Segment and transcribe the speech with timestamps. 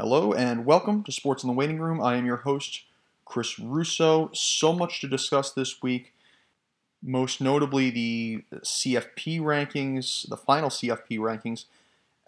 [0.00, 2.00] Hello and welcome to Sports in the Waiting Room.
[2.00, 2.82] I am your host,
[3.24, 4.30] Chris Russo.
[4.32, 6.14] So much to discuss this week,
[7.02, 11.64] most notably the CFP rankings, the final CFP rankings,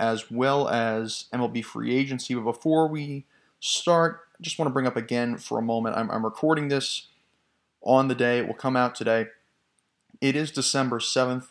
[0.01, 2.35] as well as MLB free agency.
[2.35, 3.25] But before we
[3.61, 7.07] start, I just want to bring up again for a moment I'm, I'm recording this
[7.83, 9.27] on the day, it will come out today.
[10.21, 11.51] It is December 7th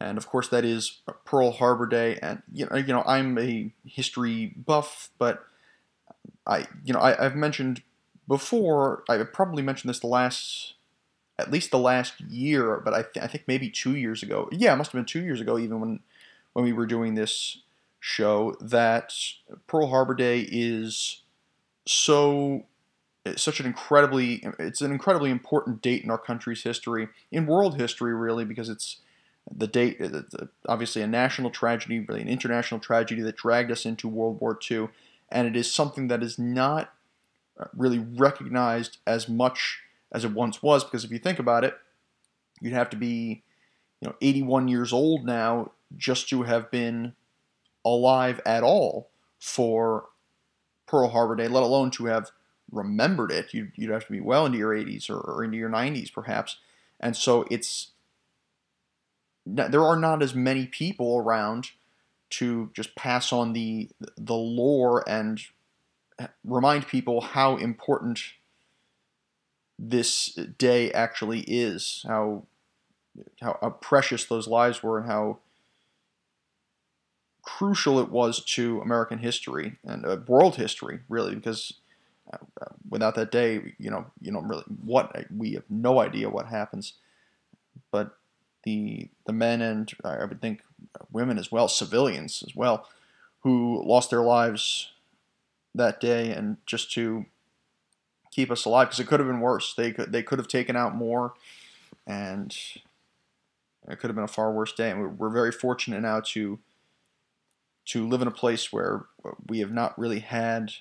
[0.00, 2.18] and of course that is Pearl Harbor Day.
[2.22, 5.44] And you know, you know, I'm a history buff, but
[6.46, 7.82] I, you know, I, have mentioned
[8.26, 9.04] before.
[9.08, 10.74] I probably mentioned this the last,
[11.38, 14.48] at least the last year, but I, th- I think maybe two years ago.
[14.52, 16.00] Yeah, it must have been two years ago, even when
[16.52, 17.58] when we were doing this
[18.00, 18.56] show.
[18.60, 19.12] That
[19.66, 21.22] Pearl Harbor Day is
[21.86, 22.64] so
[23.36, 28.14] such an incredibly it's an incredibly important date in our country's history in world history
[28.14, 28.98] really because it's
[29.54, 30.00] the date,
[30.68, 34.88] obviously a national tragedy, really an international tragedy that dragged us into World War II,
[35.30, 36.92] and it is something that is not
[37.58, 39.80] uh, really recognized as much
[40.12, 40.84] as it once was.
[40.84, 41.76] Because if you think about it,
[42.60, 43.42] you'd have to be,
[44.00, 47.14] you know, 81 years old now just to have been
[47.84, 50.06] alive at all for
[50.86, 52.30] Pearl Harbor Day, let alone to have
[52.70, 53.54] remembered it.
[53.54, 56.56] You'd, you'd have to be well into your 80s or, or into your 90s, perhaps.
[57.00, 57.92] And so it's
[59.54, 61.70] there are not as many people around
[62.30, 65.40] to just pass on the the lore and
[66.44, 68.20] remind people how important
[69.78, 72.44] this day actually is, how
[73.40, 75.38] how, how precious those lives were, and how
[77.42, 81.72] crucial it was to American history and uh, world history, really, because
[82.32, 82.36] uh,
[82.90, 86.94] without that day, you know, you know, really, what we have no idea what happens.
[87.90, 88.17] But
[88.68, 90.62] the the men and I would think
[91.10, 92.86] women as well, civilians as well,
[93.40, 94.92] who lost their lives
[95.74, 97.26] that day, and just to
[98.30, 99.74] keep us alive because it could have been worse.
[99.74, 101.34] They could they could have taken out more,
[102.06, 102.54] and
[103.88, 104.90] it could have been a far worse day.
[104.90, 106.58] And we're, very fortunate now to
[107.86, 109.06] to live in a place where
[109.46, 110.72] we have not really had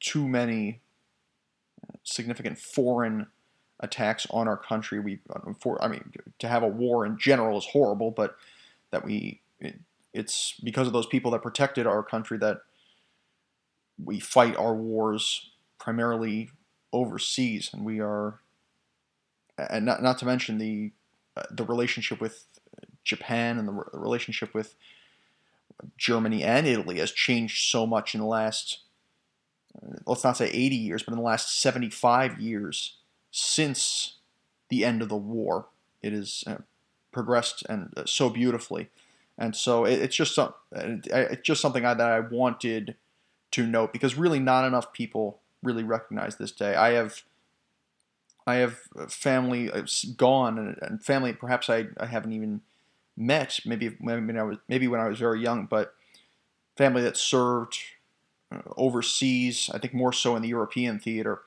[0.00, 0.80] too many
[1.82, 3.26] uh, significant foreign
[3.80, 5.00] attacks on our country.
[5.00, 5.20] We,
[5.60, 8.36] for, I mean, to have a war in general is horrible, but
[8.90, 9.78] that we, it,
[10.12, 12.58] it's because of those people that protected our country that
[14.02, 16.50] we fight our wars primarily
[16.92, 18.40] overseas, and we are,
[19.58, 20.92] and not not to mention the
[21.36, 22.46] uh, the relationship with
[23.04, 24.74] Japan and the, re- the relationship with
[25.96, 28.80] Germany and Italy has changed so much in the last
[30.06, 32.96] let's not say 80 years, but in the last 75 years
[33.36, 34.18] since
[34.68, 35.66] the end of the war.
[36.02, 36.58] It has uh,
[37.10, 38.90] progressed and uh, so beautifully,
[39.36, 42.94] and so it, it's just some, it's just something that I wanted
[43.50, 46.76] to note because really not enough people really recognize this day.
[46.76, 47.22] I have
[48.46, 48.78] I have
[49.08, 49.82] family uh,
[50.16, 52.60] gone and, family perhaps I, I haven't even
[53.16, 55.94] met maybe maybe when I was maybe when I was very young, but
[56.76, 57.78] family that served
[58.76, 59.70] overseas.
[59.74, 61.40] I think more so in the European theater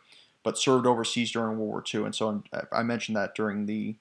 [0.48, 2.06] but served overseas during World War II.
[2.06, 3.98] And so uh, I mentioned that during the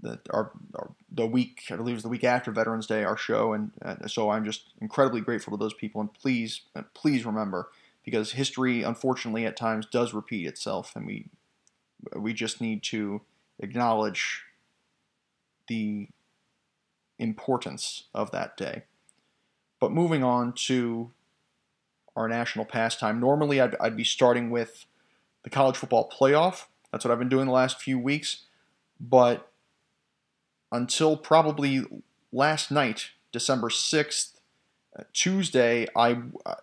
[0.00, 3.16] the our, our, the week I believe it was the week after Veterans Day, our
[3.16, 6.00] show, and, and so I'm just incredibly grateful to those people.
[6.00, 6.62] And please,
[6.94, 7.68] please remember,
[8.04, 11.26] because history unfortunately at times does repeat itself, and we
[12.16, 13.20] we just need to
[13.60, 14.42] acknowledge
[15.68, 16.08] the
[17.20, 18.82] importance of that day.
[19.78, 21.12] But moving on to
[22.16, 24.84] our national pastime, normally I'd, I'd be starting with
[25.42, 26.64] the college football playoff.
[26.92, 28.44] That's what I've been doing the last few weeks.
[29.00, 29.50] But
[30.72, 31.84] until probably
[32.32, 34.32] last night, December 6th,
[34.98, 36.18] uh, Tuesday, I,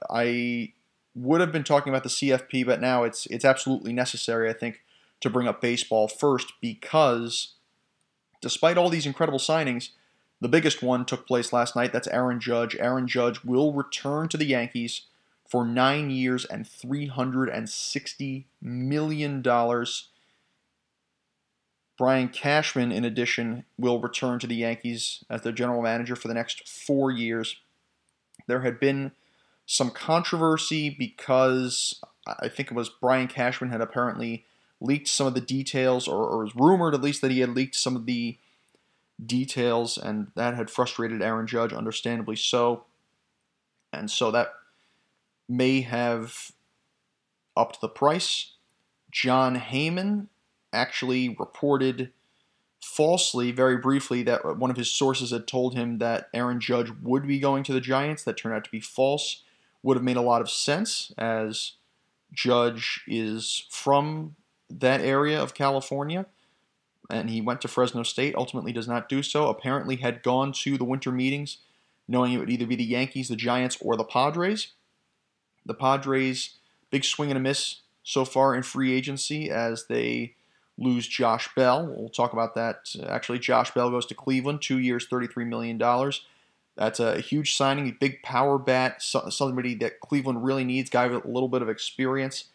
[0.10, 0.74] I
[1.14, 4.82] would have been talking about the CFP, but now it's, it's absolutely necessary, I think,
[5.22, 7.54] to bring up baseball first because
[8.42, 9.90] despite all these incredible signings,
[10.42, 11.94] the biggest one took place last night.
[11.94, 12.76] That's Aaron Judge.
[12.76, 15.04] Aaron Judge will return to the Yankees
[15.48, 19.44] for nine years and $360 million.
[21.98, 26.34] Brian Cashman, in addition, will return to the Yankees as their general manager for the
[26.34, 27.58] next four years.
[28.48, 29.12] There had been
[29.66, 34.46] some controversy because I think it was Brian Cashman had apparently
[34.82, 37.76] leaked some of the details, or, or was rumored at least that he had leaked
[37.76, 38.38] some of the
[39.24, 42.84] details, and that had frustrated Aaron Judge, understandably so.
[43.94, 44.54] And so that
[45.48, 46.52] may have
[47.56, 48.54] upped the price.
[49.12, 50.28] Jon Heyman
[50.74, 52.12] actually reported
[52.82, 57.28] falsely, very briefly, that one of his sources had told him that Aaron Judge would
[57.28, 58.24] be going to the Giants.
[58.24, 59.44] That turned out to be false.
[59.82, 61.74] would have made a lot of sense as
[62.34, 64.36] Judge is from
[64.70, 66.26] that area of California
[67.10, 69.48] and he went to Fresno State, ultimately does not do so.
[69.48, 71.60] Apparently had gone to the winter meetings
[72.08, 74.74] knowing it would either be the Yankees, the Giants, or the Padres.
[75.66, 76.52] The Padres,
[76.92, 80.36] big swing and a miss so far in free agency as they
[80.78, 81.88] lose Josh Bell.
[81.88, 82.96] We'll talk about that.
[83.08, 85.78] Actually, Josh Bell goes to Cleveland, two years, $33 million.
[86.76, 91.24] That's a huge signing, a big power bat, somebody that Cleveland really needs, guy with
[91.24, 92.46] a little bit of experience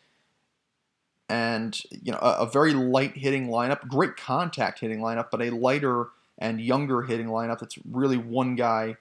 [1.30, 5.50] and you know a, a, very light hitting lineup, great contact hitting lineup, but a
[5.50, 6.08] lighter
[6.38, 7.60] and younger hitting lineup.
[7.60, 8.96] That's really one guy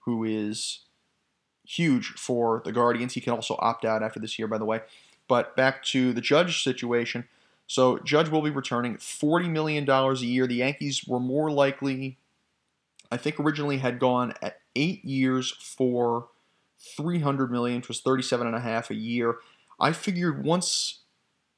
[0.00, 0.80] who is
[1.66, 3.14] huge for the Guardians.
[3.14, 4.80] He can also opt out after this year, by the way.
[5.28, 7.26] But back to the Judge situation.
[7.66, 10.46] So Judge will be returning forty million dollars a year.
[10.46, 12.18] The Yankees were more likely,
[13.10, 16.28] I think, originally had gone at eight years for
[16.78, 19.36] three hundred million, which was thirty-seven and a half a year.
[19.80, 21.00] I figured once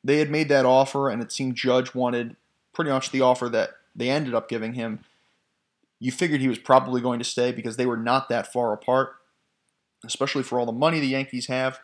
[0.04, 2.36] they had made that offer, and it seemed Judge wanted
[2.72, 5.00] pretty much the offer that they ended up giving him.
[5.98, 9.15] You figured he was probably going to stay because they were not that far apart,
[10.06, 11.80] especially for all the money the Yankees have.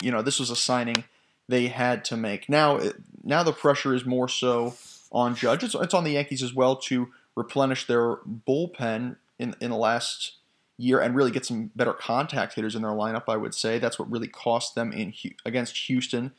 [0.00, 1.04] You know, this was a signing
[1.48, 2.48] they had to make.
[2.48, 2.80] Now,
[3.22, 4.74] now the pressure is more so
[5.12, 5.62] on Judge.
[5.62, 10.36] It's, it's on the Yankees as well to replenish their bullpen in in the last
[10.76, 13.24] year and really get some better contact hitters in their lineup.
[13.28, 16.32] I would say that's what really cost them in against Houston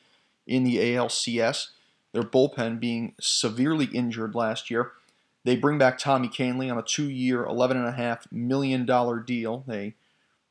[0.45, 1.69] in the ALCS.
[2.11, 4.91] Their bullpen being severely injured last year.
[5.43, 8.85] They bring back Tommy Kahnle on a two-year, $11.5 million
[9.25, 9.63] deal.
[9.67, 9.93] They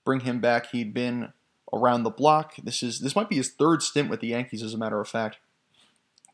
[0.05, 0.71] bring him back.
[0.71, 1.33] He'd been
[1.73, 2.55] around the block.
[2.62, 5.09] This is this might be his third stint with the Yankees, as a matter of
[5.09, 5.39] fact.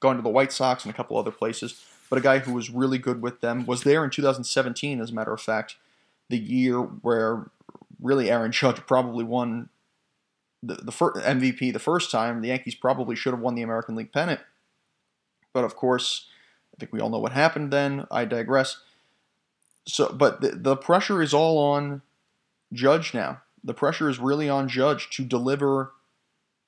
[0.00, 2.70] Gone to the White Sox and a couple other places, but a guy who was
[2.70, 5.76] really good with them was there in 2017, as a matter of fact,
[6.28, 7.50] the year where
[8.00, 9.68] really Aaron Judge probably won
[10.62, 13.94] the, the first MVP the first time, the Yankees probably should have won the American
[13.94, 14.40] League pennant.
[15.52, 16.26] But of course,
[16.74, 18.06] I think we all know what happened then.
[18.10, 18.78] I digress.
[19.86, 22.02] So, but the, the pressure is all on
[22.72, 23.40] Judge now.
[23.62, 25.92] The pressure is really on Judge to deliver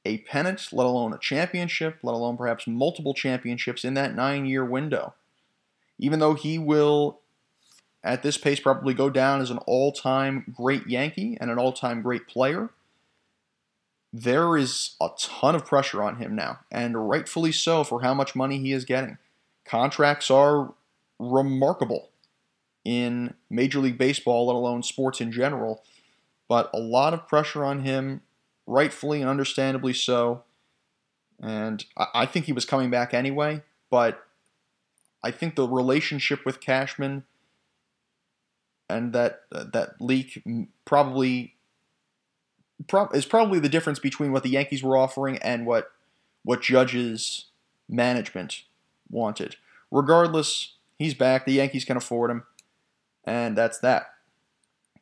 [0.04, 4.64] a pennant, let alone a championship, let alone perhaps multiple championships in that nine year
[4.64, 5.14] window.
[5.98, 7.20] Even though he will,
[8.02, 11.72] at this pace, probably go down as an all time great Yankee and an all
[11.72, 12.70] time great player
[14.12, 18.36] there is a ton of pressure on him now, and rightfully so for how much
[18.36, 19.16] money he is getting.
[19.64, 20.74] Contracts are
[21.18, 22.10] remarkable
[22.84, 25.82] in Major League Baseball, let alone sports in general,
[26.52, 28.20] but a lot of pressure on him,
[28.66, 30.42] rightfully and understandably so.
[31.40, 34.26] And I think he was coming back anyway, but
[35.24, 37.24] I think the relationship with Cashman
[38.86, 40.42] and that uh, that leak
[40.84, 41.54] probably
[43.14, 45.90] is probably the difference between what the Yankees were offering and what
[46.44, 47.46] what Judge's
[47.88, 48.64] management
[49.08, 49.56] wanted.
[49.90, 51.46] Regardless, he's back.
[51.46, 52.42] The Yankees can afford him,
[53.24, 54.11] and that's that.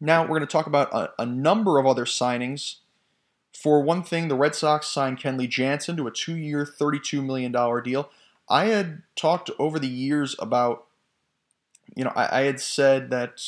[0.01, 2.77] Now we're going to talk about a, a number of other signings.
[3.55, 7.53] For one thing, the Red Sox signed Kenley Jansen to a two-year, $32 million
[7.83, 8.11] deal.
[8.49, 10.87] I had talked over the years about,
[11.95, 13.43] you know, I, I had said that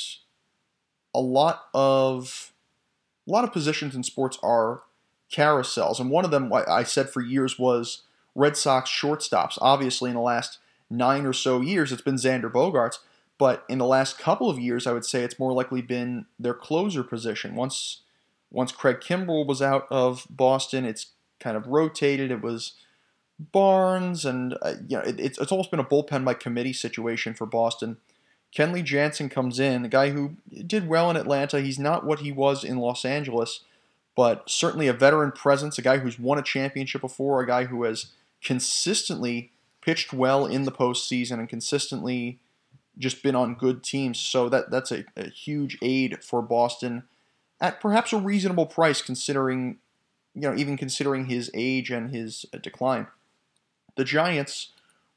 [1.14, 2.52] a lot of
[3.26, 4.82] a lot of positions in sports are
[5.32, 8.02] carousels, and one of them I said for years was
[8.34, 9.58] Red Sox shortstops.
[9.60, 10.58] Obviously, in the last
[10.90, 12.98] nine or so years, it's been Xander Bogaerts,
[13.42, 16.54] but in the last couple of years, I would say it's more likely been their
[16.54, 17.56] closer position.
[17.56, 18.02] Once
[18.50, 21.06] once Craig Kimbrel was out of Boston, it's
[21.40, 22.30] kind of rotated.
[22.30, 22.74] It was
[23.40, 27.34] Barnes, and uh, you know, it, it's it's almost been a bullpen by committee situation
[27.34, 27.96] for Boston
[28.54, 31.60] Kenley Jansen comes in, a guy who did well in Atlanta.
[31.60, 33.60] He's not what he was in Los Angeles,
[34.14, 37.84] but certainly a veteran presence, a guy who's won a championship before, a guy who
[37.84, 38.06] has
[38.44, 42.38] consistently pitched well in the postseason and consistently
[42.98, 44.18] just been on good teams.
[44.18, 47.04] So that that's a, a huge aid for Boston
[47.60, 49.78] at perhaps a reasonable price, considering
[50.34, 53.06] you know even considering his age and his uh, decline.
[53.96, 54.70] The Giants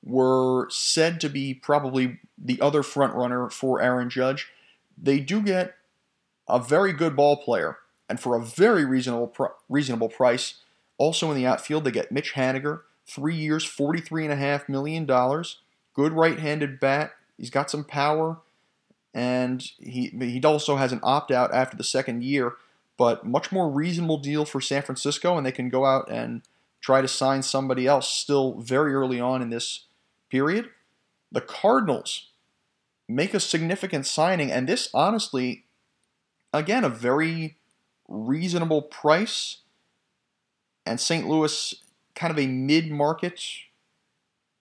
[0.04, 4.50] were said to be probably the other front runner for Aaron Judge.
[5.02, 5.76] They do get
[6.48, 7.78] a very good ball player,
[8.08, 10.56] and for a very reasonable pr- reasonable price.
[10.98, 15.06] Also in the outfield, they get Mitch Haniger, three years, forty-three and a half million
[15.06, 15.60] dollars.
[15.94, 17.14] Good right-handed bat.
[17.38, 18.40] He's got some power,
[19.14, 22.54] and he he also has an opt-out after the second year.
[22.98, 26.44] But much more reasonable deal for San Francisco, and they can go out and
[26.80, 29.86] try to sign somebody else still very early on in this
[30.30, 30.70] period.
[31.32, 32.32] The Cardinals
[33.10, 35.66] make a significant signing, and this honestly,
[36.54, 37.58] again, a very
[38.08, 39.58] reasonable price.
[40.86, 41.28] and St.
[41.28, 41.76] Louis,
[42.14, 43.42] kind of a mid-market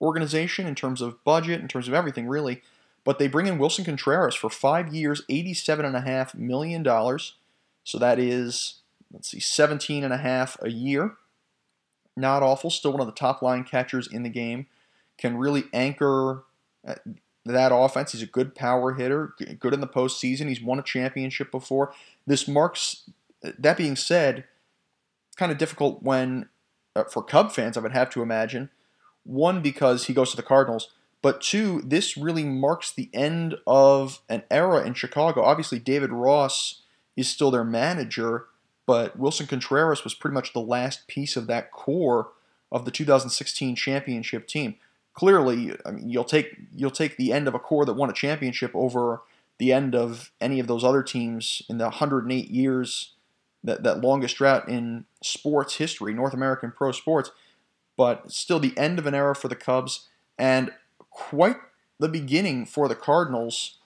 [0.05, 2.63] organization in terms of budget, in terms of everything, really.
[3.05, 6.85] But they bring in Willson Contreras for five years, $87.5 million.
[7.85, 8.81] So that is,
[9.13, 11.17] let's see, 17 and a half a year.
[12.17, 12.71] Not awful.
[12.71, 14.67] Still one of the top line catchers in the game.
[15.19, 16.45] Can really anchor
[16.87, 16.95] uh,
[17.45, 18.13] that offense.
[18.13, 20.49] He's a good power hitter, good in the postseason.
[20.49, 21.93] He's won a championship before.
[22.27, 23.09] This marks,
[23.43, 24.45] that being said,
[25.37, 26.49] kind of difficult when,
[26.97, 28.71] uh, for Cub fans, I would have to imagine.
[29.25, 30.91] One, because he goes to the Cardinals,
[31.23, 35.43] but two, this really marks the end of an era in Chicago.
[35.43, 36.83] Obviously, David Ross
[37.17, 38.45] is still their manager,
[38.87, 42.33] but Willson Contreras was pretty much the last piece of that core
[42.71, 44.75] of the 2016 championship team.
[45.15, 48.15] Clearly, I mean, you'll take you'll take the end of a core that won a
[48.15, 49.23] championship over
[49.59, 53.15] the end of any of those other teams in the 108 years
[53.63, 57.31] that, that longest drought in sports history, North American pro sports.
[57.97, 60.09] But still, the end of an era for the Cubs,
[60.39, 60.73] and
[61.11, 61.57] quite
[61.99, 63.79] the beginning for the Cardinals,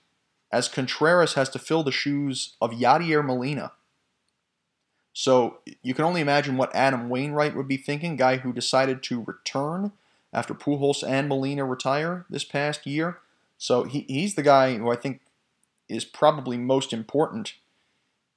[0.50, 3.72] as Contreras has to fill the shoes of Yadier Molina.
[5.12, 9.24] So you can only imagine what Adam Wainwright would be thinking, guy who decided to
[9.24, 9.92] return
[10.32, 13.18] after Pujols and Molina retire this past year.
[13.56, 15.20] So he, he's the guy who I think
[15.88, 17.54] is probably most important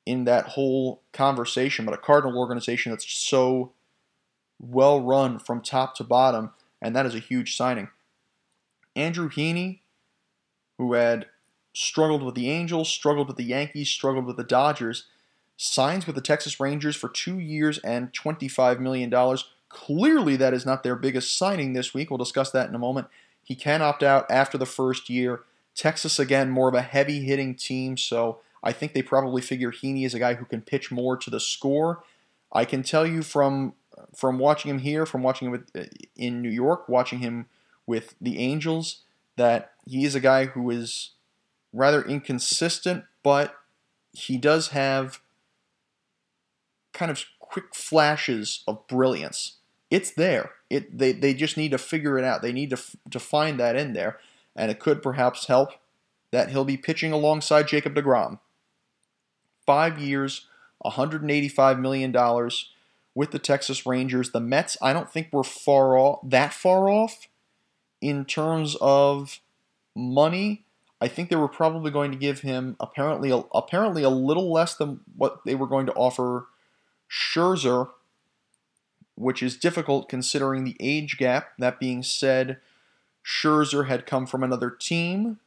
[0.06, 1.86] in that whole conversation.
[1.86, 3.74] But a Cardinal organization that's so
[4.62, 6.52] well run from top to bottom,
[6.82, 7.90] and that is a huge signing.
[8.96, 9.80] Andrew Heaney,
[10.78, 11.28] who had
[11.74, 15.06] struggled with the Angels, struggled with the Yankees, struggled with the Dodgers,
[15.58, 19.38] signs with the Texas Rangers for two years and $25 million.
[19.70, 22.10] Clearly, that is not their biggest signing this week.
[22.10, 23.08] We'll discuss that in a moment.
[23.44, 25.42] He can opt out after the first year.
[25.76, 30.06] Texas, again, more of a heavy hitting team, so I think they probably figure Heaney
[30.06, 32.04] is a guy who can pitch more to the score.
[32.52, 33.74] I can tell you from
[34.16, 37.48] from watching him here, from watching him with, uh, in New York, watching him
[37.86, 39.02] with the Angels,
[39.38, 41.12] that he is a guy who is
[41.74, 43.56] rather inconsistent, but
[44.14, 45.20] he does have
[46.94, 49.58] kind of quick flashes of brilliance.
[49.90, 50.52] It's there.
[50.70, 52.42] It they, they just need to figure it out.
[52.42, 52.80] They need to
[53.10, 54.20] to find that in there,
[54.56, 55.72] and it could perhaps help
[56.32, 58.40] that he'll be pitching alongside Jacob DeGrom.
[59.66, 60.48] Five years,
[60.80, 62.71] 185 million dollars
[63.14, 64.32] with the Texas Rangers.
[64.32, 67.28] The Mets, I don't think we're far off that far off
[68.02, 69.40] in terms of
[69.96, 70.66] money.
[71.00, 75.02] I think they were probably going to give him apparently apparently a little less than
[75.16, 76.48] what they were going to offer
[77.10, 77.90] Scherzer,
[79.16, 81.50] which is difficult considering the age gap.
[81.58, 82.58] That being said,
[83.26, 85.40] Scherzer had come from another team,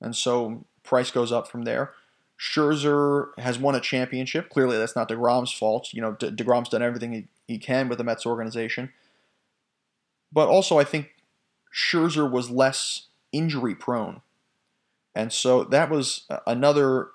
[0.00, 1.92] and so price goes up from there.
[2.38, 4.50] Scherzer has won a championship.
[4.50, 5.92] Clearly, that's not DeGrom's fault.
[5.92, 8.92] You know, De- DeGrom's done everything he, he can with the Mets organization.
[10.32, 11.14] But also, I think
[11.72, 14.20] Scherzer was less injury prone.
[15.14, 17.10] And so that was another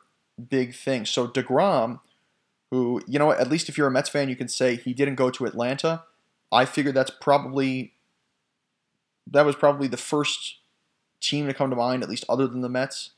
[0.50, 1.06] big thing.
[1.06, 2.00] So DeGrom
[2.72, 5.16] who, you know, at least if you're a Mets fan, you can say he didn't
[5.16, 6.04] go to Atlanta.
[6.52, 7.94] I figured that's probably
[9.28, 10.58] that was probably the first
[11.22, 13.12] team to come to mind, at least other than the Mets,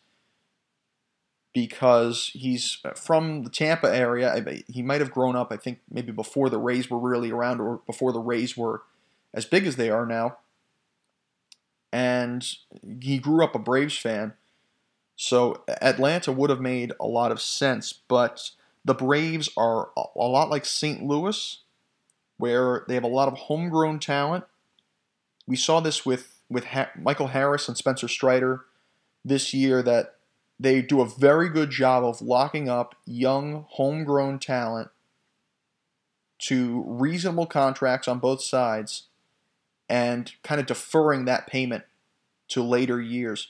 [1.53, 4.63] because he's from the Tampa area.
[4.67, 7.81] He might have grown up, I think, maybe before the Rays were really around, or
[7.85, 8.83] before the Rays were
[9.33, 10.37] as big as they are now.
[11.91, 12.47] And
[13.01, 14.33] he grew up a Braves fan,
[15.17, 18.51] so Atlanta would have made a lot of sense, but
[18.85, 21.03] the Braves are a lot like St.
[21.03, 21.59] Louis,
[22.37, 24.45] where they have a lot of homegrown talent.
[25.45, 28.65] We saw this with with ha- Michael Harris and Spencer Strider
[29.23, 30.15] this year that
[30.61, 34.89] they do a very good job of locking up young homegrown talent
[36.37, 39.07] to reasonable contracts on both sides
[39.89, 41.83] and kind of deferring that payment
[42.47, 43.49] to later years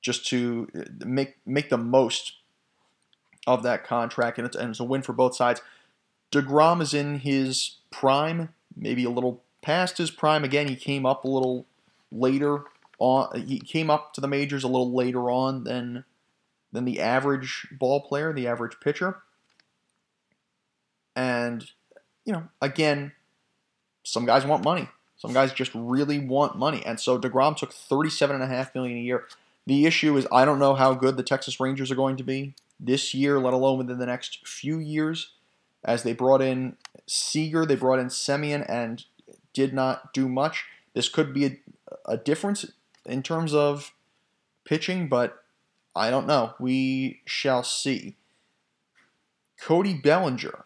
[0.00, 2.34] just to uh, make make the most
[3.46, 5.60] of that contract, and it's, and it's a win for both sides.
[6.32, 10.42] DeGrom is in his prime, maybe a little past his prime.
[10.44, 11.66] Again, he came up a little
[12.10, 12.64] later
[13.00, 13.40] on.
[13.40, 16.04] He came up to the majors a little later on than
[16.72, 19.22] than the average ball player, the average pitcher.
[21.16, 21.68] And
[22.24, 23.12] you know, again,
[24.04, 24.88] some guys want money.
[25.16, 28.96] Some guys just really want money, and so Degrom took thirty-seven and a half million
[28.96, 29.26] a year.
[29.66, 32.54] The issue is I don't know how good the Texas Rangers are going to be
[32.78, 35.32] this year, let alone within the next few years,
[35.84, 36.76] as they brought in
[37.06, 39.04] Seager, they brought in Semien, and
[39.52, 40.64] did not do much.
[40.94, 41.58] This could be a,
[42.06, 42.64] a difference
[43.06, 43.92] in terms of
[44.64, 45.42] pitching, but
[45.94, 46.54] I don't know.
[46.58, 48.16] We shall see.
[49.60, 50.64] Cody Bellinger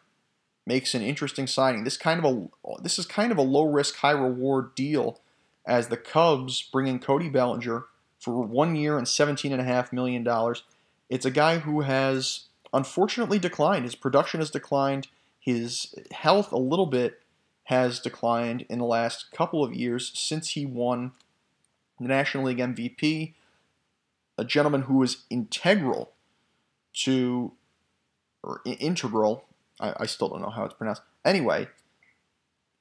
[0.67, 1.85] makes an interesting signing.
[1.85, 5.21] This kind of a this is kind of a low risk, high reward deal
[5.67, 7.87] as the Cubs bring in Cody Bellinger
[8.19, 10.63] for one year and seventeen and a half million dollars.
[11.11, 13.85] It's a guy who has unfortunately declined.
[13.85, 15.09] His production has declined.
[15.39, 17.21] His health a little bit
[17.65, 21.13] has declined in the last couple of years since he won
[22.01, 23.35] the National League MVP.
[24.37, 26.13] A gentleman who was integral
[27.05, 27.53] to,
[28.43, 29.45] or integral,
[29.79, 31.03] I, I still don't know how it's pronounced.
[31.25, 31.69] Anyway,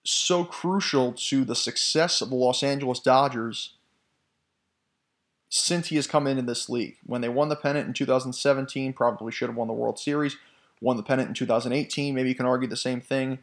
[0.04, 3.76] so crucial to the success of the Los Angeles Dodgers
[5.50, 6.98] since he has come into this league.
[7.06, 10.36] When they won the pennant in 2017, probably should have won the World Series.
[10.82, 13.40] Won the pennant in 2018, maybe you can argue the same thing.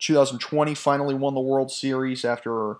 [0.00, 2.78] 2020 finally won the World Series after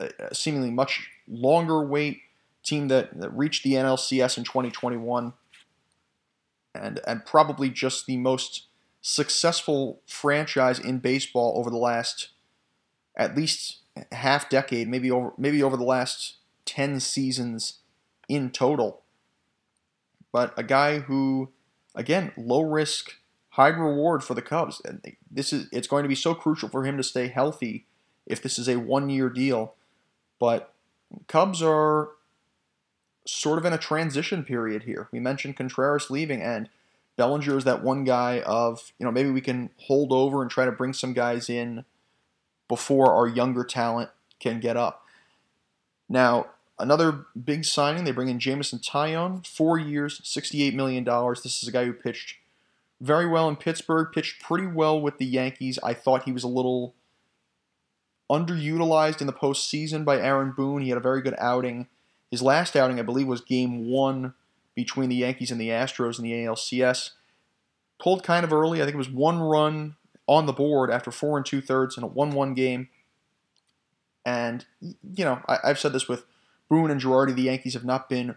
[0.00, 2.20] a seemingly much longer wait.
[2.64, 5.32] Team that, that reached the NLCS in 2021,
[6.76, 8.66] and and probably just the most
[9.00, 12.28] successful franchise in baseball over the last
[13.16, 13.78] at least
[14.12, 17.80] half decade, maybe over maybe over the last 10 seasons
[18.28, 19.02] in total.
[20.32, 21.50] But a guy who,
[21.94, 23.16] again, low risk,
[23.50, 24.80] high reward for the Cubs.
[24.84, 27.86] And this is it's going to be so crucial for him to stay healthy
[28.26, 29.74] if this is a one year deal.
[30.42, 30.74] But
[31.28, 32.08] Cubs are
[33.28, 35.08] sort of in a transition period here.
[35.12, 36.68] We mentioned Contreras leaving, and
[37.16, 40.64] Bellinger is that one guy of, you know, maybe we can hold over and try
[40.64, 41.84] to bring some guys in
[42.66, 45.04] before our younger talent can get up.
[46.08, 46.46] Now,
[46.76, 51.04] another big signing, they bring in Jameson Taillon, four years, $68 million.
[51.04, 52.38] This is a guy who pitched
[53.00, 55.78] very well in Pittsburgh, pitched pretty well with the Yankees.
[55.84, 56.96] I thought he was a little
[58.32, 60.82] underutilized in the postseason by Aaron Boone.
[60.82, 61.88] He had a very good outing.
[62.30, 64.32] His last outing, I believe, was game one
[64.74, 67.10] between the Yankees and the Astros in the ALCS.
[68.00, 68.80] Pulled kind of early.
[68.80, 69.96] I think it was one run
[70.26, 72.88] on the board after four and two thirds in a 1 1 game.
[74.24, 76.24] And, you know, I, have said this with
[76.68, 78.36] Boone and Girardi, the Yankees have not been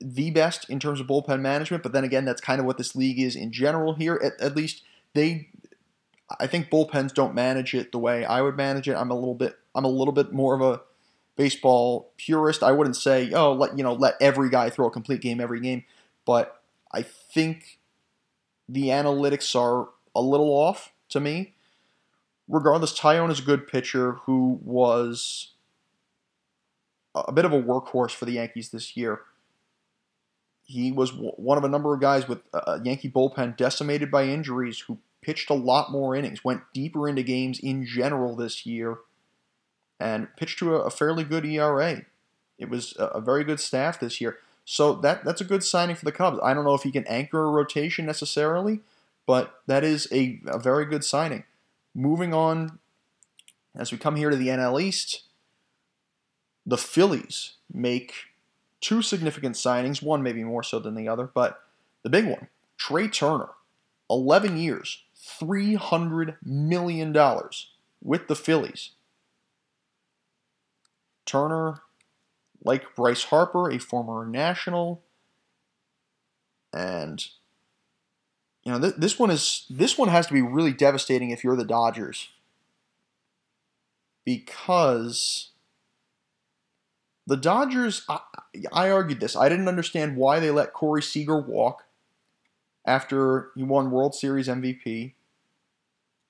[0.00, 2.94] the best in terms of bullpen management, but then again, that's kind of what this
[2.94, 4.20] league is in general here.
[4.22, 4.82] At, at least
[5.14, 5.48] they,
[6.38, 8.96] I think bullpens don't manage it the way I would manage it.
[8.96, 10.82] I'm a little bit, I'm a little bit more of a
[11.36, 12.62] baseball purist.
[12.62, 15.60] I wouldn't say, oh, let you know, let every guy throw a complete game every
[15.60, 15.84] game,
[16.26, 16.60] but
[16.92, 17.78] I think
[18.68, 21.54] the analytics are a little off to me.
[22.48, 25.52] Regardless, Taillon is a good pitcher who was
[27.14, 29.20] a bit of a workhorse for the Yankees this year.
[30.64, 34.24] He was one of a number of guys with uh, a Yankee bullpen decimated by
[34.24, 38.98] injuries who pitched a lot more innings, went deeper into games in general this year,
[40.00, 42.02] and pitched to a, fairly good ERA.
[42.58, 44.38] It was a very good staff this year.
[44.64, 46.38] So that that's a good signing for the Cubs.
[46.42, 48.80] I don't know if he can anchor a rotation necessarily,
[49.26, 51.44] but that is a, a very good signing.
[51.94, 52.78] Moving on,
[53.74, 55.22] as we come here to the NL East,
[56.66, 58.12] the Phillies make
[58.80, 61.62] two significant signings, one maybe more so than the other, but
[62.02, 63.50] the big one, Trey Turner,
[64.10, 67.16] 11 years, $300 million
[68.02, 68.90] with the Phillies.
[71.26, 71.82] Turner,
[72.64, 75.02] like Bryce Harper, a former national,
[76.72, 77.26] and
[78.64, 81.56] you know th- this one is this one has to be really devastating if you're
[81.56, 82.30] the Dodgers
[84.24, 85.50] because
[87.26, 88.20] the Dodgers, I,
[88.72, 89.36] I, argued this.
[89.36, 91.84] I didn't understand why they let Corey Seager walk
[92.86, 95.12] after he won World Series MVP.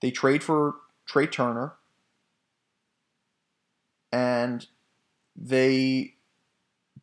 [0.01, 1.75] They trade for Trey Turner.
[4.13, 4.67] And
[5.37, 6.15] they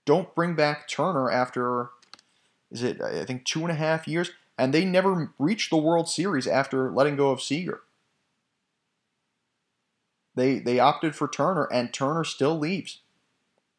[0.05, 1.89] don't bring back Turner after,
[2.71, 4.31] is it, I think, two and a half years?
[4.57, 7.81] And they never reached the World Series after letting go of Seager.
[10.35, 13.01] They, they opted for Turner, and Turner still leaves.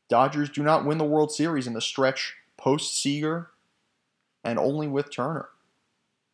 [0.08, 3.50] Dodgers do not win the World Series in the stretch post Seager
[4.44, 5.48] and only with Turner.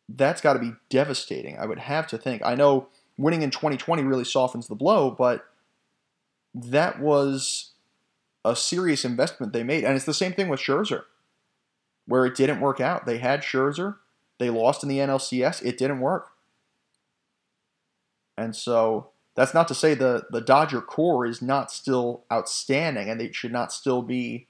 [0.09, 2.41] That's got to be devastating, I would have to think.
[2.45, 2.87] I know
[3.17, 5.45] winning in 2020 really softens the blow, but
[6.53, 7.71] that was
[8.45, 9.83] a serious investment they made.
[9.83, 11.03] And it's the same thing with Scherzer,
[12.05, 13.05] where it didn't work out.
[13.05, 13.97] They had Scherzer,
[14.39, 16.31] they lost in the NLCS, it didn't work.
[18.37, 23.19] And so that's not to say the, the Dodger core is not still outstanding and
[23.19, 24.47] they should not still be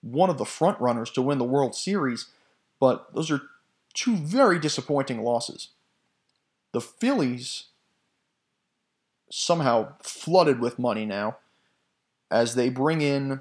[0.00, 2.28] one of the front runners to win the World Series,
[2.78, 3.40] but those are
[3.94, 5.70] two very disappointing losses.
[6.72, 7.66] The Phillies
[9.30, 11.38] somehow flooded with money now
[12.30, 13.40] as they bring in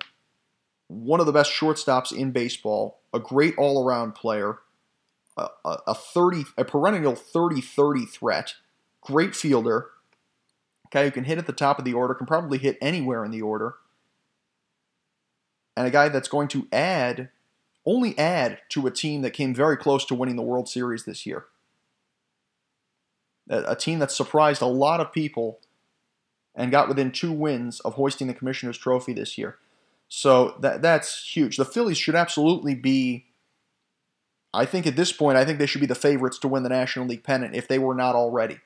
[0.87, 4.59] one of the best shortstops in baseball, a great all-around player,
[5.35, 8.53] a, a, a 30 a perennial 30-30 threat
[9.03, 9.89] great fielder,
[10.89, 13.31] guy who can hit at the top of the order, can probably hit anywhere in
[13.31, 13.75] the order,
[15.75, 17.29] and a guy that's going to add,
[17.85, 21.25] only add to a team that came very close to winning the World Series this
[21.25, 21.45] year.
[23.49, 25.59] A, team that surprised a lot of people
[26.55, 29.57] and got within two wins of hoisting the Commissioner's Trophy this year.
[30.07, 31.57] So that that's huge.
[31.57, 33.25] The Phillies should absolutely be.
[34.53, 36.69] I think at this point, I think they should be the favorites to win the
[36.69, 38.59] National League pennant if they were not already,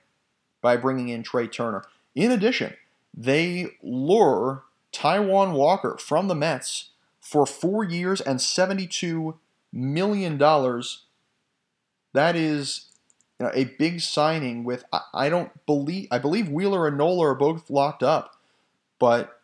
[0.62, 1.86] by bringing in Trey Turner.
[2.14, 2.76] In addition,
[3.16, 6.90] they lure Taijuan Walker from the Mets
[7.28, 9.36] for four years and $72
[9.74, 10.38] million.
[10.38, 12.86] That is
[13.38, 17.36] you know, a big signing with, I don't believe, I believe Wheeler and Nola are
[17.36, 18.38] both locked up,
[18.98, 19.42] but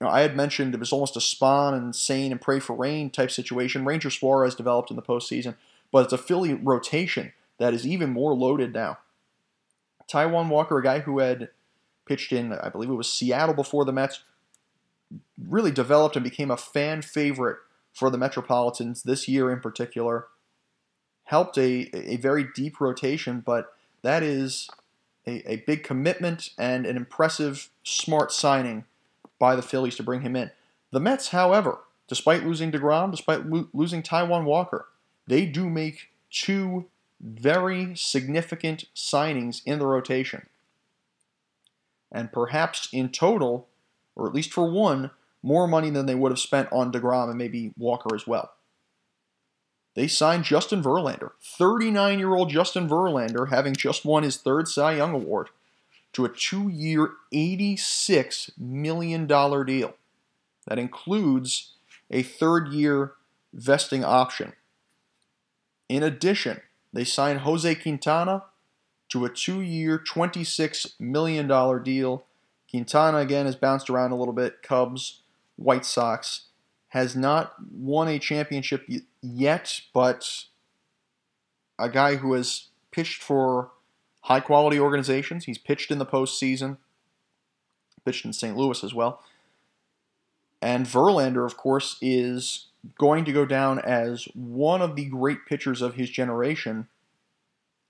[0.00, 2.74] you know, I had mentioned it was almost a Spahn and Sain and pray for
[2.74, 3.84] rain type situation.
[3.84, 5.54] Ranger Suarez developed in the postseason,
[5.92, 8.98] but it's a Philly rotation that is even more loaded now.
[10.10, 11.50] Taijuan Walker, a guy who had
[12.06, 14.24] pitched in, I believe it was Seattle before the Mets,
[15.38, 17.58] really developed and became a fan favorite
[17.92, 20.26] for the Metropolitans this year in particular.
[21.24, 24.68] Helped a, a very deep rotation, but that is
[25.26, 28.84] a, a big commitment and an impressive, smart signing
[29.38, 30.50] by the Phillies to bring him in.
[30.90, 34.88] The Mets, however, despite losing DeGrom, despite lo- losing Taijuan Walker,
[35.26, 36.86] they do make two
[37.20, 40.46] very significant signings in the rotation
[42.12, 43.68] and perhaps in total,
[44.20, 45.10] or at least for one,
[45.42, 48.52] more money than they would have spent on DeGrom and maybe Walker as well.
[49.94, 54.96] They signed Justin Verlander, 39 year old Justin Verlander, having just won his third Cy
[54.96, 55.48] Young Award,
[56.12, 59.94] to a two year, $86 million deal.
[60.66, 61.72] That includes
[62.10, 63.12] a third year
[63.52, 64.52] vesting option.
[65.88, 66.60] In addition,
[66.92, 68.44] they signed Jose Quintana
[69.08, 72.24] to a two year, $26 million deal.
[72.70, 74.62] Quintana, again, has bounced around a little bit.
[74.62, 75.22] Cubs,
[75.56, 76.42] White Sox.
[76.88, 78.84] Has not won a championship
[79.22, 80.46] yet, but
[81.78, 83.70] a guy who has pitched for
[84.22, 85.44] high quality organizations.
[85.44, 86.78] He's pitched in the postseason,
[88.04, 88.56] pitched in St.
[88.56, 89.22] Louis as well.
[90.60, 92.66] And Verlander, of course, is
[92.98, 96.88] going to go down as one of the great pitchers of his generation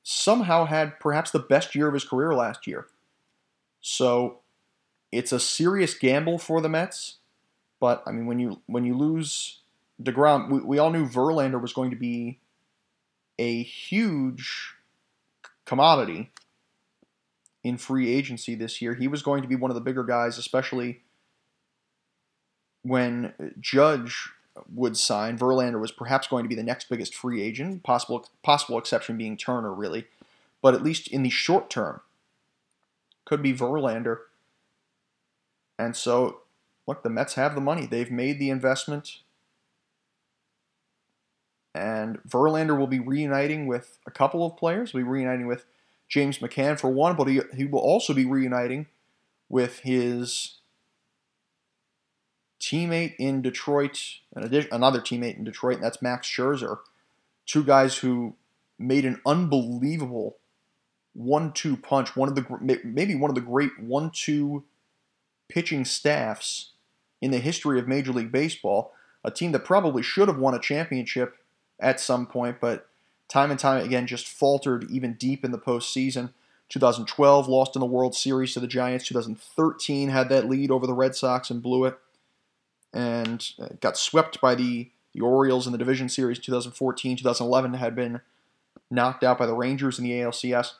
[0.02, 2.86] somehow had perhaps the best year of his career last year.
[3.80, 4.40] So
[5.12, 7.16] it's a serious gamble for the Mets.
[7.80, 9.60] But I mean, when you when you lose
[10.02, 12.38] Degrom, we, we all knew Verlander was going to be
[13.38, 14.74] a huge
[15.64, 16.30] commodity
[17.62, 18.94] in free agency this year.
[18.94, 21.02] He was going to be one of the bigger guys, especially
[22.82, 24.30] when Judge
[24.74, 25.38] would sign.
[25.38, 29.36] Verlander was perhaps going to be the next biggest free agent, possible possible exception being
[29.36, 30.06] Turner, really.
[30.62, 32.00] But at least in the short term,
[33.24, 34.18] could be Verlander.
[35.80, 36.42] And so,
[36.86, 37.86] look, the Mets have the money.
[37.86, 39.20] They've made the investment.
[41.74, 44.92] And Verlander will be reuniting with a couple of players.
[44.92, 45.64] Will be reuniting with
[46.06, 48.88] James McCann for one, but he, he will also be reuniting
[49.48, 50.58] with his
[52.60, 56.80] teammate in Detroit, another teammate in Detroit, and that's Max Scherzer.
[57.46, 58.34] Two guys who
[58.78, 60.36] made an unbelievable
[61.14, 62.14] one-two punch.
[62.16, 62.44] One of the
[62.84, 64.64] maybe one of the great one-two
[65.50, 66.70] pitching staffs
[67.20, 68.92] in the history of Major League Baseball.
[69.22, 71.36] A team that probably should have won a championship
[71.78, 72.88] at some point, but
[73.28, 76.32] time and time again just faltered even deep in the postseason.
[76.70, 79.06] 2012 lost in the World Series to the Giants.
[79.08, 81.98] 2013 had that lead over the Red Sox and blew it
[82.92, 87.16] and uh, got swept by the, the Orioles in the division series 2014.
[87.16, 88.20] 2011 had been
[88.90, 90.74] knocked out by the Rangers in the ALCS.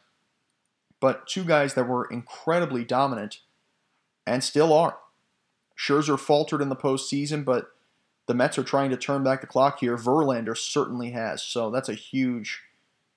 [1.00, 3.40] But two guys that were incredibly dominant
[4.30, 4.96] and still are.
[5.76, 7.72] Scherzer faltered in the postseason, but
[8.28, 9.96] the Mets are trying to turn back the clock here.
[9.96, 11.42] Verlander certainly has.
[11.42, 12.60] So that's a huge,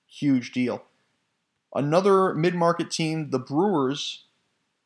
[0.08, 0.82] huge deal.
[1.72, 4.24] Another mid market team, the Brewers,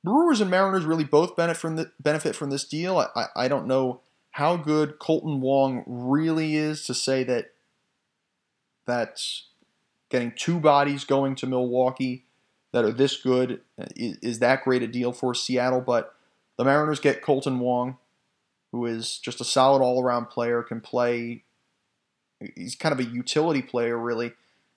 [0.04, 2.98] Brewers and Mariners really both benefit from the, benefit from this deal.
[2.98, 7.52] I, I don't know how good Kolten Wong really is to say that
[8.86, 9.46] that's
[10.10, 12.26] getting two bodies going to Milwaukee
[12.72, 15.80] that are this good uh, is, is that great a deal for Seattle.
[15.80, 16.14] But
[16.58, 17.96] the Mariners get Kolten Wong,
[18.72, 21.44] who is just a solid all around player, can play.
[22.54, 24.32] He's kind of a utility player, really.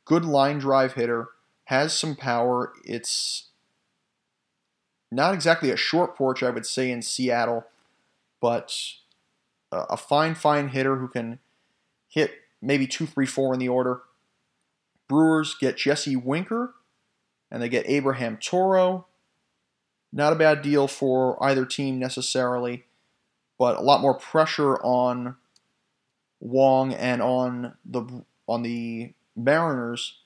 [0.06, 1.30] Good line drive hitter,
[1.66, 2.72] has some power.
[2.86, 3.50] It's
[5.12, 7.66] not exactly a short porch, I would say, in Seattle,
[8.40, 8.74] but
[9.72, 11.40] a fine, fine hitter who can
[12.08, 14.02] hit maybe two, three, four in the order.
[15.08, 16.74] Brewers get Jesse Winker,
[17.50, 19.08] and they get Abraham Toro.
[20.14, 22.86] Not a bad deal for either team necessarily,
[23.58, 25.38] but a lot more pressure on
[26.40, 30.18] Wong and on the on the Mariners.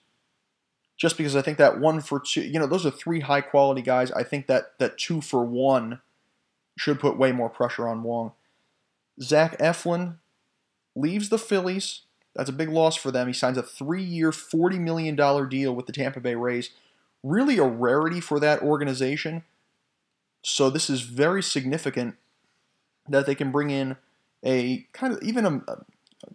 [0.98, 3.82] Just because I think that one for two, you know, those are three high quality
[3.82, 4.12] guys.
[4.12, 6.00] I think that that two for one
[6.78, 8.32] should put way more pressure on Wong.
[9.22, 10.16] Zach Eflin
[10.96, 12.02] leaves the Phillies.
[12.36, 13.28] That's a big loss for them.
[13.28, 15.16] He signs a three year, $40 million
[15.50, 16.72] deal with the Tampa Bay Rays.
[17.24, 19.44] Really a rarity for that organization.
[20.48, 22.18] So this is very significant
[23.10, 23.98] that they can bring in
[24.44, 25.50] a kind of even a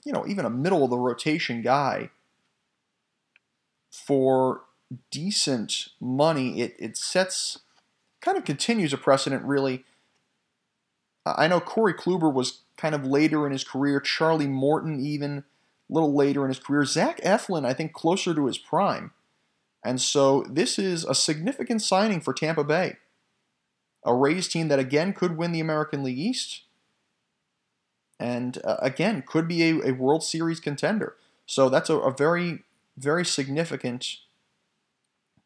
[0.04, 2.10] you know even a middle of the rotation guy
[3.88, 4.62] for
[5.12, 6.60] decent money.
[6.60, 7.60] It it sets
[8.20, 9.84] kind of continues a precedent really.
[11.24, 14.00] I know Corey Kluber was kind of later in his career.
[14.00, 15.44] Charlie Morton even a
[15.88, 16.84] little later in his career.
[16.84, 19.12] Zach Eflin, I think, closer to his prime.
[19.84, 22.96] And so this is a significant signing for Tampa Bay.
[24.04, 26.62] A Rays team that again could win the American League East.
[28.18, 31.16] And uh, again, could be a, a, World Series contender.
[31.46, 32.64] So that's a, a very,
[32.96, 34.18] very significant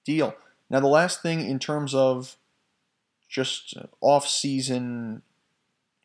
[0.05, 0.35] deal.
[0.69, 2.37] Now, the last thing in terms of
[3.29, 5.23] just off season,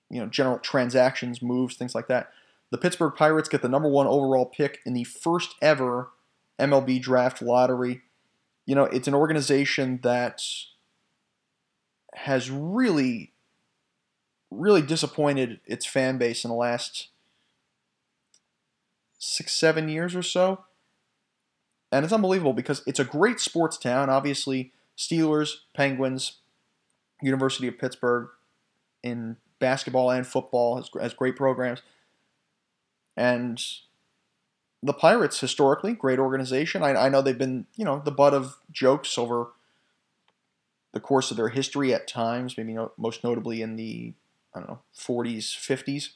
[0.09, 2.31] you know, general transactions, moves, things like that.
[2.71, 6.09] The Pittsburgh Pirates get the number one overall pick in the first ever
[6.59, 8.01] MLB draft lottery.
[8.65, 10.43] You know, it's an organization that
[12.23, 13.31] has really,
[14.51, 17.07] really disappointed its fan base in the last
[19.17, 20.65] six, seven years or so.
[21.91, 24.09] And it's unbelievable because it's a great sports town.
[24.09, 26.39] Obviously, Steelers, Penguins,
[27.21, 28.27] University of Pittsburgh
[29.01, 31.81] in basketball and football has, has great programs.
[33.15, 33.63] And
[34.83, 36.83] the Pirates, historically, great organization.
[36.83, 39.47] I, I know they've been, you know, the butt of jokes over
[40.93, 44.13] the course of their history at times, maybe most notably in the,
[44.53, 46.09] I don't know, 40s, 50s.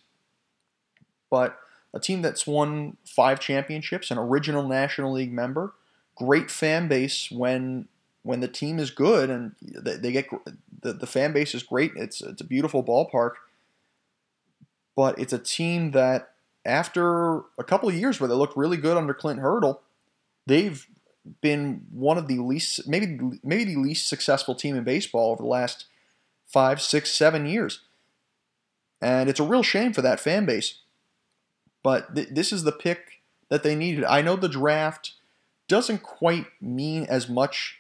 [1.29, 1.57] But
[1.93, 5.73] a team that's won five championships, an original National League member,
[6.15, 7.87] great fan base when
[8.23, 10.29] when the team is good and they, they get
[10.81, 11.91] the, the fan base is great.
[11.95, 13.33] It's it's a beautiful ballpark,
[14.95, 16.33] but it's a team that
[16.65, 19.81] after a couple of years where they looked really good under Clint Hurdle,
[20.47, 20.87] they've
[21.41, 25.49] been one of the least, maybe maybe the least successful team in baseball over the
[25.49, 25.85] last
[26.45, 27.81] five, six, seven years.
[29.01, 30.79] And it's a real shame for that fan base.
[31.81, 34.05] But th- this is the pick that they needed.
[34.05, 35.13] I know the draft
[35.67, 37.79] doesn't quite mean as much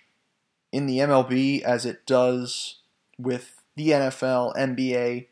[0.71, 2.79] in the MLB as it does
[3.17, 5.27] with the NFL, NBA,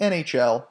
[0.00, 0.66] NHL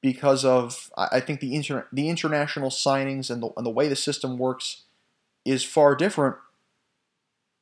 [0.00, 3.96] because of I think the inter, the international signings and the and the way the
[3.96, 4.82] system works
[5.44, 6.36] is far different.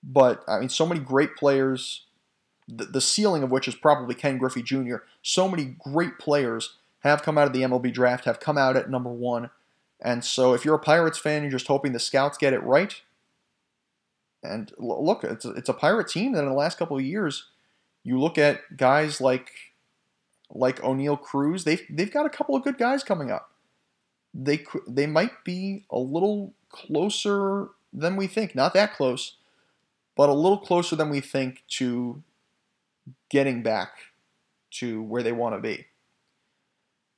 [0.03, 2.05] But I mean, so many great players,
[2.66, 4.97] the, the ceiling of which is probably Ken Griffey Jr.
[5.23, 8.90] So many great players have come out of the MLB draft, have come out at
[8.90, 9.51] number one,
[10.03, 13.01] and so if you're a Pirates fan, you're just hoping the scouts get it right.
[14.43, 17.49] And look, it's a, it's a Pirate team that in the last couple of years,
[18.03, 19.51] you look at guys like
[20.53, 23.51] like Oneil Cruz, they've they've got a couple of good guys coming up.
[24.33, 29.37] They they might be a little closer than we think, not that close,
[30.16, 32.22] but a little closer than we think to
[33.28, 33.90] getting back
[34.70, 35.87] to where they want to be.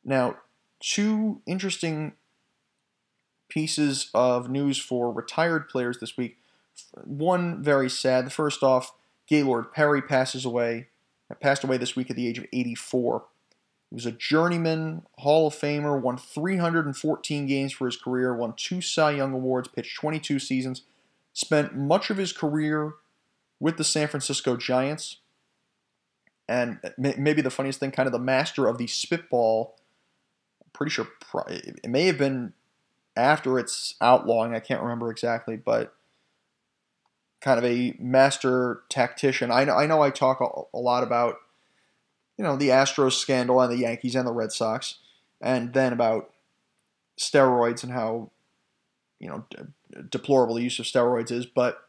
[0.04, 0.36] Now,
[0.80, 2.12] two interesting
[3.48, 6.38] pieces of news for retired players this week.
[7.04, 8.26] One very sad.
[8.26, 8.94] The first off,
[9.28, 10.88] Gaylord Perry passes away
[11.40, 13.24] passed away this week at the age of 84.
[13.92, 18.80] He was a journeyman Hall of Famer, won 314 games for his career, won two
[18.80, 20.80] Cy Young Awards, pitched 22 seasons,
[21.34, 22.94] spent much of his career
[23.60, 25.18] with the San Francisco Giants.
[26.48, 29.76] And maybe the funniest thing, kind of the master of the spitball.
[30.72, 31.08] Pretty sure
[31.48, 32.54] it may have been
[33.14, 34.54] after its outlawing.
[34.54, 35.94] I can't remember exactly, but
[37.42, 39.50] kind of a master tactician.
[39.50, 40.40] I know I, talk
[40.72, 41.36] a lot about
[42.42, 44.96] you know the Astros scandal and the Yankees and the Red Sox,
[45.40, 46.32] and then about
[47.16, 48.32] steroids and how
[49.20, 51.46] you know de- deplorable the use of steroids is.
[51.46, 51.86] But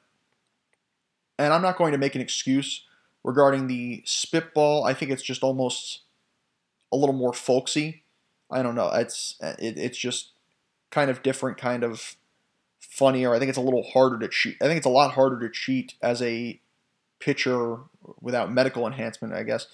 [1.39, 2.85] and I'm not going to make an excuse
[3.23, 4.83] regarding the spitball.
[4.83, 6.01] I think it's just almost
[6.91, 8.03] a little more folksy.
[8.51, 8.91] I don't know.
[8.93, 10.33] It's it, it's just
[10.91, 12.15] kind of different kind of
[12.79, 13.33] funnier.
[13.33, 14.57] I think it's a little harder to cheat.
[14.61, 16.59] I think it's a lot harder to cheat as a
[17.19, 17.77] pitcher
[18.21, 19.65] without medical enhancement, I guess,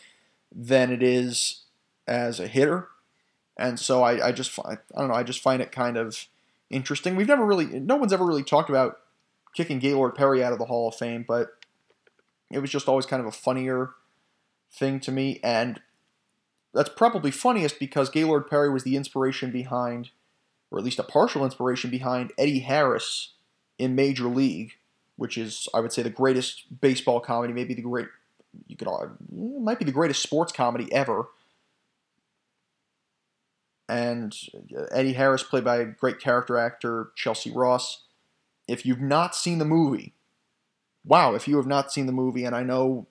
[0.54, 1.64] than it is
[2.08, 2.88] as a hitter.
[3.58, 6.28] And so I, I just I don't know I just find it kind of
[6.70, 7.16] interesting.
[7.16, 9.00] We've never really no one's ever really talked about
[9.54, 11.50] kicking Gaylord Perry out of the Hall of Fame, but
[12.50, 13.92] it was just always kind of a funnier
[14.72, 15.40] thing to me.
[15.44, 15.82] And
[16.74, 20.10] that's probably funniest because Gaylord Perry was the inspiration behind,
[20.72, 23.34] or at least a partial inspiration behind, Eddie Harris
[23.78, 24.74] in Major League,
[25.16, 28.08] which is, I would say, the greatest baseball comedy, maybe the great,
[28.68, 31.28] you could, it might be the greatest sports comedy ever.
[33.88, 34.36] And
[34.78, 38.04] uh, Eddie Harris, played by a great character actor Chelcie Ross.
[38.68, 40.14] If you've not seen the movie,
[41.04, 43.08] wow, if you have not seen the movie, and I know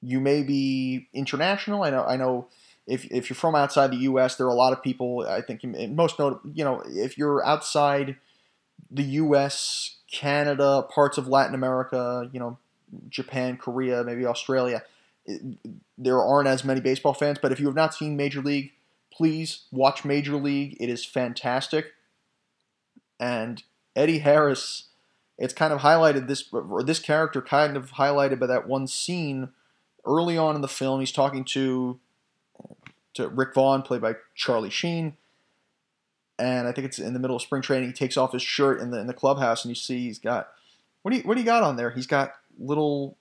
[0.00, 2.48] you may be international, I know, I know
[2.86, 5.26] if, if you're from outside the U.S., there are a lot of people.
[5.28, 8.16] I think most notable, you know, if you're outside
[8.90, 12.58] the U.S., Canada, parts of Latin America, you know,
[13.08, 14.82] Japan, Korea, maybe Australia,
[15.98, 17.38] there aren't as many baseball fans.
[17.40, 18.72] But if you have not seen Major League,
[19.12, 20.76] please watch Major League.
[20.80, 21.92] It is fantastic.
[23.18, 23.62] And
[23.94, 24.88] Eddie Harris,
[25.38, 29.50] it's kind of highlighted this, or this character kind of highlighted by that one scene
[30.06, 31.00] early on in the film.
[31.00, 32.00] He's talking to
[33.14, 35.16] to Rick Vaughn, played by Charlie Sheen.
[36.38, 37.88] And I think it's in the middle of spring training.
[37.88, 40.48] He takes off his shirt in the in the clubhouse, and you see he's got
[41.02, 41.90] what do you what do you got on there?
[41.90, 43.16] He's got little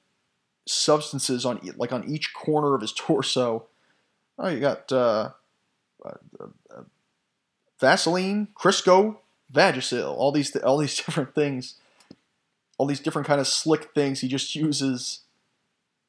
[0.68, 3.68] substances on like on each corner of his torso.
[4.38, 5.32] Oh, you got uh,
[6.06, 6.82] uh, uh,
[7.80, 9.18] Vaseline, Crisco,
[9.54, 11.76] Vagisil, all these all these different things,
[12.78, 15.22] all these different kind of slick things he just uses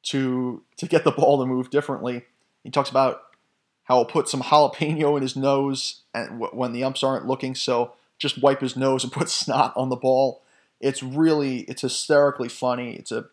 [0.03, 2.25] to to get the ball to move differently.
[2.63, 3.23] He talks about
[3.83, 7.93] how he'll put some jalapeno in his nose and when the umps aren't looking, so
[8.17, 10.41] just wipe his nose and put snot on the ball.
[10.81, 12.95] It's really, it's hysterically funny.
[12.95, 13.25] It's a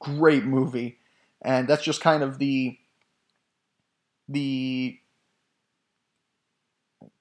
[0.00, 0.98] great movie,
[1.42, 2.78] and that's just kind of the
[4.28, 4.98] the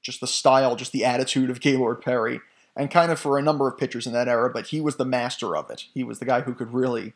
[0.01, 2.39] just the style, just the attitude of Gaylord Perry,
[2.75, 4.49] and kind of for a number of pitchers in that era.
[4.49, 5.85] But he was the master of it.
[5.93, 7.13] He was the guy who could really,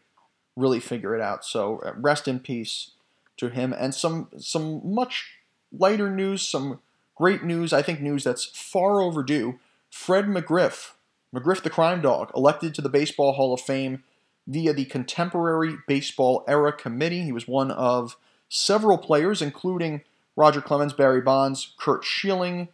[0.56, 1.46] really figure it out.
[1.46, 2.92] So uh, rest in peace
[3.38, 5.38] to him, and some some much
[5.72, 6.80] lighter news, some
[7.16, 9.60] great news, I think news that's far overdue.
[9.90, 10.92] Fred McGriff,
[11.36, 14.04] McGriff the Crime Dog, elected to the Baseball Hall of Fame
[14.48, 17.24] via the Contemporary Baseball Era Committee.
[17.24, 18.16] He was one of
[18.50, 20.02] several players, including
[20.36, 22.70] Roger Clemens, Barry Bonds, Curt Schilling,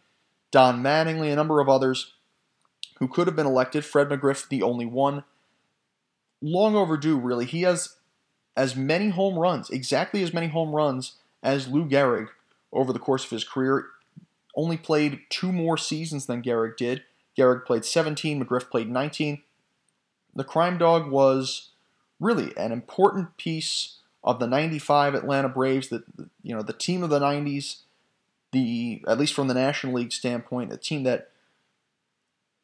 [0.50, 2.12] Don Mattingly, a number of others
[2.98, 3.84] who could have been elected.
[3.84, 5.24] Fred McGriff, the only one.
[6.40, 7.46] Long overdue, really.
[7.46, 7.96] He has
[8.56, 12.28] as many home runs, exactly as many home runs as Lou Gehrig,
[12.72, 13.86] over the course of his career.
[14.54, 17.02] Only played two more seasons than Gehrig did.
[17.36, 19.42] Gehrig played 17, McGriff played 19.
[20.34, 21.70] The Crime Dog was
[22.20, 26.04] really an important piece of the 95 Atlanta Braves, that
[26.42, 27.80] you know, the team of the 90s,
[28.52, 31.30] the at least from the National League standpoint, a team that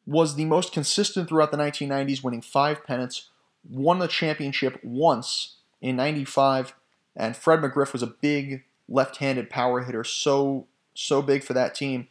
[0.05, 3.29] was the most consistent throughout the 1990s, winning five pennants,
[3.69, 6.73] won the championship once in 95,
[7.15, 12.07] and Fred McGriff was a big left-handed power hitter, so so big for that team.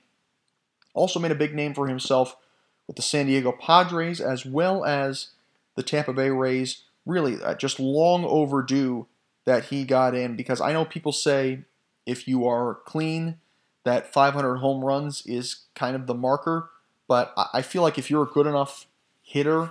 [0.94, 2.36] Also made a big name for himself
[2.90, 5.28] with the San Diego Padres as well as
[5.76, 6.82] the Tampa Bay Rays.
[7.06, 9.06] Really, uh, just long overdue
[9.44, 11.60] that he got in because I know people say
[12.04, 13.38] if you are clean,
[13.84, 16.70] that 500 home runs is kind of the marker.
[17.06, 18.88] But I feel like if you're a good enough
[19.22, 19.70] hitter,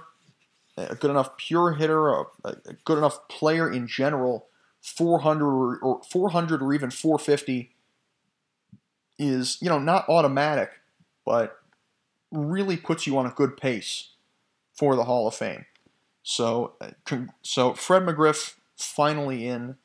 [0.78, 4.48] a good enough pure hitter, a, a good enough player in general,
[4.82, 7.76] 400 or, 400 or even 450
[9.18, 10.72] is, you know, not automatic,
[11.26, 11.59] but
[12.32, 14.10] really puts you on a good pace
[14.74, 15.66] for the Hall of Fame.
[16.24, 16.92] So, uh,
[17.42, 19.78] so Fred McGriff finally in,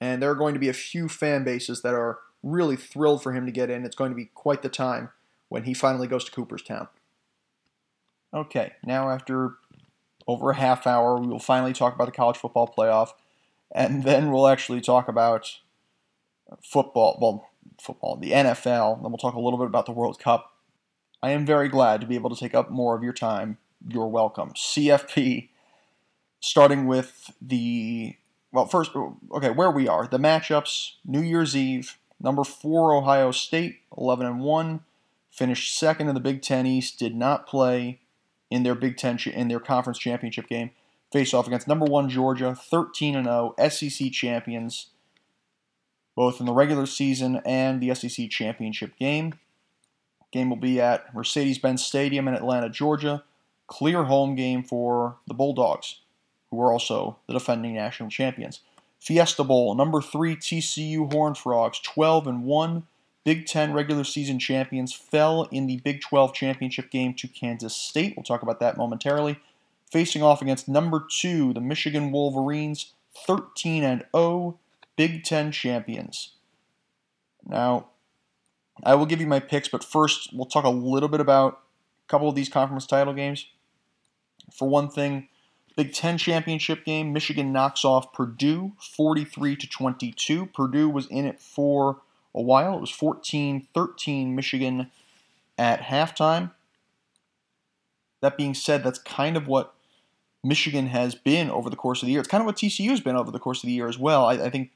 [0.00, 3.32] and there are going to be a few fan bases that are really thrilled for
[3.32, 3.84] him to get in.
[3.84, 5.10] It's going to be quite the time
[5.48, 6.88] when he finally goes to Cooperstown.
[8.32, 9.56] Okay, now after
[10.26, 13.10] over a half hour, we will finally talk about the college football playoff
[13.72, 15.58] and then we'll actually talk about
[16.62, 17.18] football.
[17.20, 17.50] Well,
[17.80, 19.02] football, the NFL.
[19.02, 20.54] Then we'll talk a little bit about the World Cup.
[21.22, 23.58] I am very glad to be able to take up more of your time.
[23.86, 24.50] You're welcome.
[24.50, 25.48] CFP,
[26.40, 28.16] starting with the
[28.52, 28.92] well, first,
[29.32, 30.92] okay, where we are, the matchups.
[31.04, 34.80] New Year's Eve, number four Ohio State, 11 and one,
[35.30, 36.98] finished second in the Big Ten East.
[36.98, 38.00] Did not play
[38.50, 40.70] in their Big Ten in their conference championship game
[41.12, 44.88] face off against number one Georgia, 13 and 0 SEC champions,
[46.14, 49.34] both in the regular season and the SEC championship game.
[50.32, 53.24] Game will be at Mercedes Benz Stadium in Atlanta, Georgia.
[53.66, 56.00] Clear home game for the Bulldogs,
[56.50, 58.60] who are also the defending national champions.
[59.00, 62.86] Fiesta Bowl, number three TCU Horned Frogs, 12 and 1.
[63.24, 68.14] Big Ten regular season champions fell in the Big 12 championship game to Kansas State.
[68.16, 69.38] We'll talk about that momentarily.
[69.90, 72.92] facing off against number two, the Michigan Wolverines,
[73.26, 74.58] 13 and 0,
[74.96, 76.32] Big Ten champions.
[77.46, 77.88] Now,
[78.84, 81.60] I will give you my picks, but first we'll talk a little bit about
[82.06, 83.46] a couple of these conference title games.
[84.52, 85.28] For one thing,
[85.76, 90.46] Big Ten championship game, Michigan knocks off Purdue 43 to 22.
[90.46, 92.00] Purdue was in it for
[92.34, 92.76] a while.
[92.76, 94.90] It was 14-13 Michigan
[95.58, 96.52] at halftime.
[98.20, 99.74] That being said, that's kind of what
[100.42, 102.20] Michigan has been over the course of the year.
[102.20, 104.24] It's kind of what TCU has been over the course of the year as well.
[104.26, 104.70] I, I think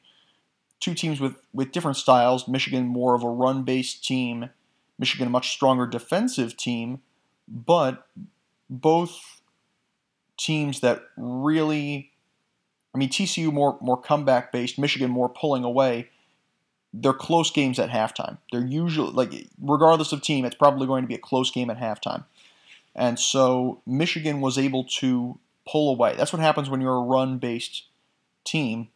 [0.80, 2.48] two teams with, with different styles.
[2.48, 4.50] Michigan more of a run based team,
[4.98, 7.00] Michigan a much stronger defensive team,
[7.48, 8.06] but
[8.68, 9.40] both
[10.36, 12.10] teams that really
[12.94, 16.10] I mean TCU more more comeback based, Michigan more pulling away.
[16.92, 18.38] They're close games at halftime.
[18.52, 21.78] They're usually like regardless of team, it's probably going to be a close game at
[21.78, 22.24] halftime.
[22.94, 26.14] And so Michigan was able to pull away.
[26.16, 27.84] That's what happens when you're a run based
[28.44, 28.88] team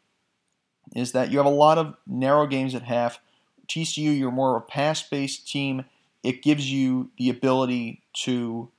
[0.95, 3.20] is that you have a lot of narrow games at half.
[3.68, 5.84] TCU, you're more of a pass based team.
[6.22, 8.70] It gives you the ability to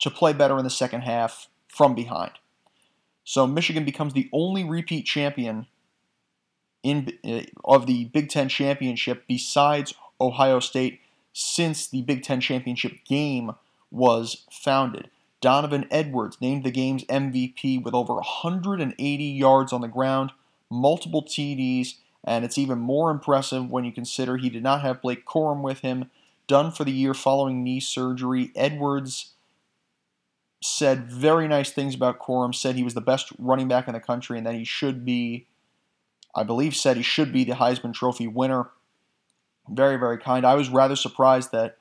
[0.00, 2.32] to play better in the second half from behind.
[3.24, 5.66] So Michigan becomes the only repeat champion
[6.82, 11.00] in uh, of the Big Ten championship besides Ohio State
[11.32, 13.52] since the Big Ten championship game
[13.90, 15.10] was founded.
[15.44, 20.32] Donovan Edwards named the game's MVP with over 180 yards on the ground,
[20.70, 25.26] multiple TDs, and it's even more impressive when you consider he did not have Blake
[25.26, 26.10] Corum with him.
[26.46, 29.34] Done for the year following knee surgery, Edwards
[30.62, 34.00] said very nice things about Corum, said he was the best running back in the
[34.00, 35.46] country and that he should be,
[36.34, 38.70] I believe, said he should be the Heisman Trophy winner.
[39.68, 40.46] Very, very kind.
[40.46, 41.76] I was rather surprised that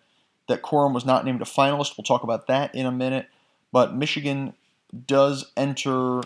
[0.50, 1.98] that Corum was not named a finalist.
[1.98, 3.30] We'll talk about that in a minute.
[3.74, 4.54] But Michigan
[5.08, 6.22] does enter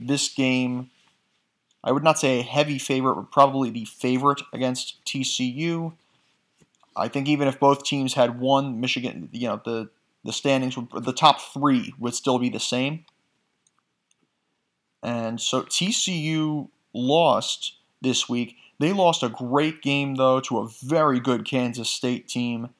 [0.00, 0.90] this game,
[1.84, 5.92] I would not say a heavy favorite, but probably the favorite against TCU.
[6.96, 9.90] I think even if both teams had won, Michigan, you know, the
[10.24, 13.04] the standings, the top three would still be the same.
[15.02, 18.56] And so TCU lost this week.
[18.78, 22.70] They lost a great game, though, to a very good Kansas State team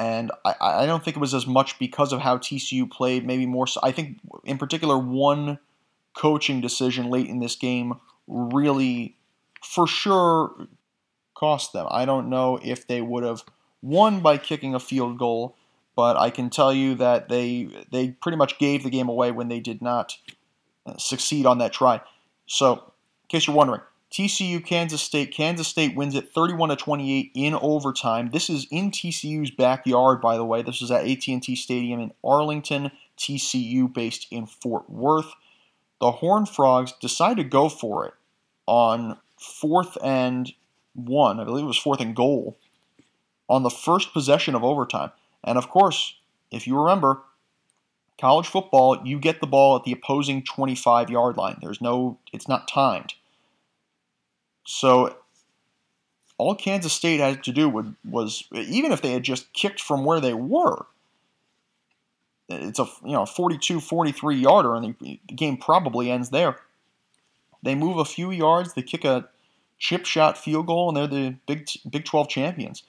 [0.00, 3.26] and I, I don't think it was as much because of how TCU played.
[3.26, 3.66] Maybe more.
[3.66, 5.58] So, I think in particular one
[6.14, 7.94] coaching decision late in this game
[8.26, 9.18] really,
[9.62, 10.68] for sure,
[11.34, 11.86] cost them.
[11.90, 13.44] I don't know if they would have
[13.82, 15.54] won by kicking a field goal,
[15.94, 19.48] but I can tell you that they they pretty much gave the game away when
[19.48, 20.16] they did not
[20.86, 22.00] uh, succeed on that try.
[22.46, 25.32] So, in case you're wondering, TCU Kansas State.
[25.32, 28.30] Kansas State wins it 31 to 28 in overtime.
[28.30, 30.62] This is in TCU's backyard, by the way.
[30.62, 32.90] This is at AT&T Stadium in Arlington.
[33.16, 35.32] TCU based in Fort Worth.
[36.00, 38.14] The Horned Frogs decide to go for it
[38.66, 40.52] on fourth and
[40.94, 41.38] one.
[41.38, 42.56] I believe it was fourth and goal
[43.48, 45.10] on the first possession of overtime.
[45.44, 46.16] And of course,
[46.50, 47.20] if you remember,
[48.18, 51.58] college football, you get the ball at the opposing 25 yard line.
[51.60, 53.14] There's no, it's not timed.
[54.72, 55.16] So
[56.38, 60.04] all Kansas State had to do would, was even if they had just kicked from
[60.04, 60.86] where they were,
[62.48, 66.56] it's a you know 42 43 yarder and the game probably ends there.
[67.64, 69.28] They move a few yards, they kick a
[69.78, 72.84] chip shot field goal and they're the Big Big 12 champions.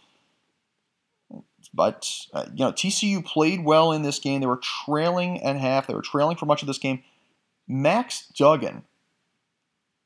[1.74, 4.40] But uh, you know TCU played well in this game.
[4.40, 5.88] They were trailing at half.
[5.88, 7.02] They were trailing for much of this game.
[7.68, 8.84] Max Duggan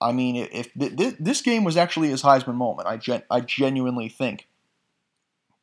[0.02, 4.48] I mean, if this game was actually his Heisman moment, I gen- I genuinely think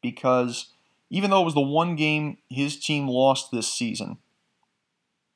[0.00, 0.70] because
[1.10, 4.18] even though it was the one game his team lost this season,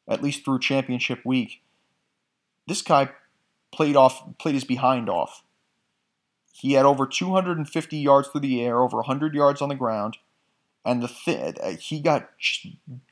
[0.08, 1.62] at least through championship week,
[2.66, 3.10] this guy
[3.72, 5.42] played off played his behind off.
[6.52, 10.16] He had over 250 yards through the air, over 100 yards on the ground,
[10.86, 12.30] and the th- uh, he got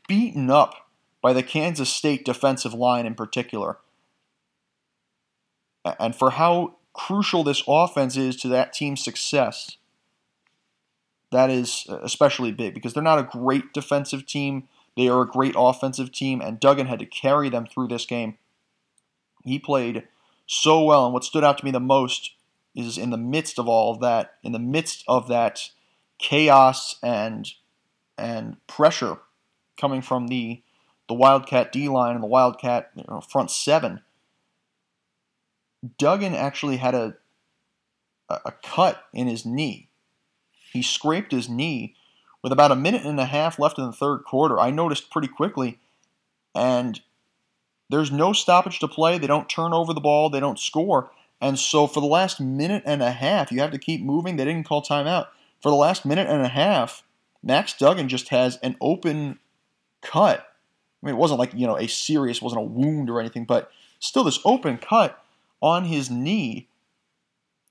[0.09, 0.89] beaten up
[1.20, 3.76] by the Kansas State defensive line in particular
[5.99, 9.76] and for how crucial this offense is to that team's success,
[11.30, 14.68] that is uh, especially big because they're not a great defensive team.
[14.97, 18.39] They are a great offensive team, and Duggan had to carry them through this game.
[19.43, 20.05] He played
[20.47, 22.35] so well, and what stood out to me the most
[22.74, 25.70] is in the midst of all of that, in the midst of that
[26.18, 27.53] chaos and
[28.16, 29.18] and pressure
[29.76, 30.62] coming from the
[31.09, 34.01] the Wildcat D line and the Wildcat you know, front seven
[35.99, 37.14] Duggan actually had a,
[38.28, 39.89] a cut in his knee.
[40.72, 41.95] He scraped his knee,
[42.45, 45.28] with about a minute and a half left in the third quarter, I noticed pretty
[45.28, 45.78] quickly,
[46.55, 47.01] and
[47.89, 49.16] there's no stoppage to play.
[49.16, 51.11] They don't turn over the ball, they don't score.
[51.41, 54.37] And so for the last minute and a half, you have to keep moving.
[54.37, 55.28] They didn't call timeout.
[55.62, 57.03] For the last minute and a half,
[57.43, 59.39] Max Duggan just has an open
[60.03, 60.41] cut.
[61.03, 63.70] I mean, it wasn't like, you know, a serious, wasn't a wound or anything, but
[64.01, 65.23] still this open cut
[65.64, 66.68] on his knee.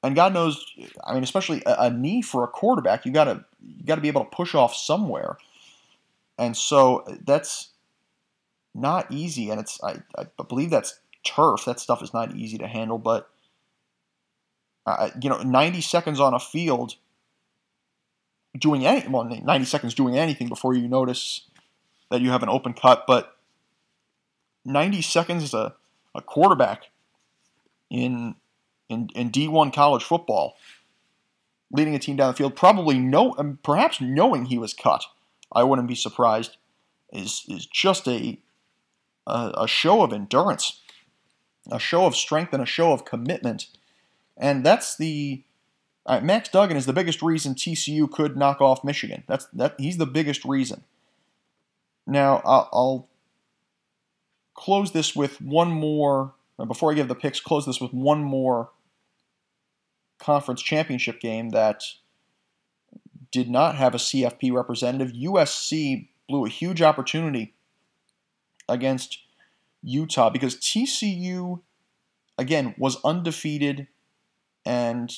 [0.02, 0.66] And God knows,
[1.06, 4.24] I mean, especially a, a knee for a quarterback, you gotta you gotta be able
[4.26, 5.38] to push off somewhere.
[6.40, 7.70] And so that's
[8.74, 11.66] not easy, and it's I, I believe that's turf.
[11.66, 13.30] That stuff is not easy to handle, but
[14.88, 16.96] uh, you know, 90 seconds on a field
[18.58, 21.42] doing any well, 90 seconds doing anything before you notice
[22.10, 23.38] that you have an open cut, but
[24.66, 25.76] 90 seconds as a,
[26.16, 26.90] a quarterback
[27.94, 28.36] in,
[28.90, 30.58] in in D1 college football,
[31.72, 35.06] leading a team down the field, probably no, um, perhaps knowing he was cut,
[35.52, 36.58] I wouldn't be surprised.
[37.12, 38.40] Is is just a,
[39.28, 40.82] a a show of endurance,
[41.72, 43.68] a show of strength, and a show of commitment,
[44.36, 45.44] and that's the
[46.06, 49.24] uh, Max Duggan is the biggest reason TCU could knock off Michigan.
[49.28, 50.84] That's that he's the biggest reason.
[52.08, 53.08] Now I'll, I'll
[54.56, 56.34] close this with one more.
[56.58, 58.70] Before I give the picks, close this with one more
[60.20, 61.84] conference championship game that
[63.32, 65.14] did not have a CFP representative.
[65.14, 67.54] USC blew a huge opportunity
[68.70, 69.20] against
[69.82, 71.62] Utah because TCU,
[72.38, 73.88] again, was undefeated
[74.66, 75.12] and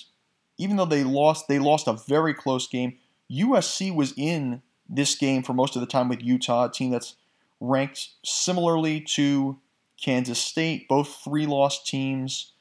[0.58, 2.98] even though they lost, they lost a very close game.
[3.32, 7.16] USC was in this game for most of the time with Utah, a team that's
[7.60, 9.60] ranked similarly to
[10.02, 12.52] Kansas State, both three loss teams,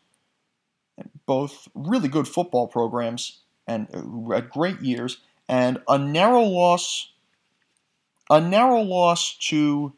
[1.26, 5.18] both really good football programs and uh, had great years,
[5.48, 7.10] and a narrow loss
[8.30, 9.92] a narrow loss to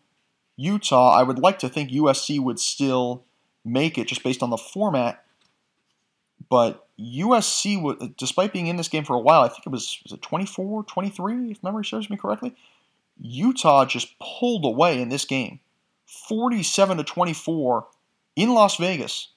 [0.57, 1.13] Utah.
[1.13, 3.25] I would like to think USC would still
[3.65, 5.25] make it just based on the format,
[6.49, 10.13] but USC, despite being in this game for a while, I think it was, was
[10.13, 12.55] it 24, 23, if memory serves me correctly.
[13.21, 15.61] Utah just pulled away in this game,
[16.07, 17.87] 47 to 24
[18.37, 19.29] in Las Vegas.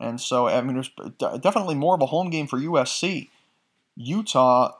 [0.00, 3.28] And so, I mean, was definitely more of a home game for USC.
[3.96, 4.72] Utah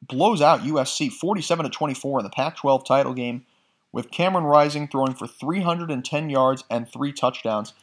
[0.00, 3.44] blows out USC 47 to 24 in the Pac 12 title game,
[3.92, 7.74] with Cameron Rising throwing for 310 yards and three touchdowns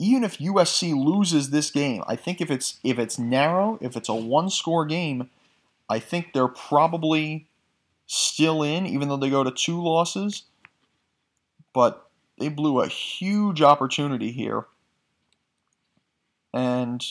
[0.00, 4.08] even if USC loses this game, I think if it's if it's narrow, if it's
[4.08, 5.28] a one score game,
[5.90, 7.46] I think they're probably
[8.10, 10.44] still in, even though they go to two losses.
[11.72, 12.08] But
[12.38, 14.66] they blew a huge opportunity here.
[16.52, 17.04] And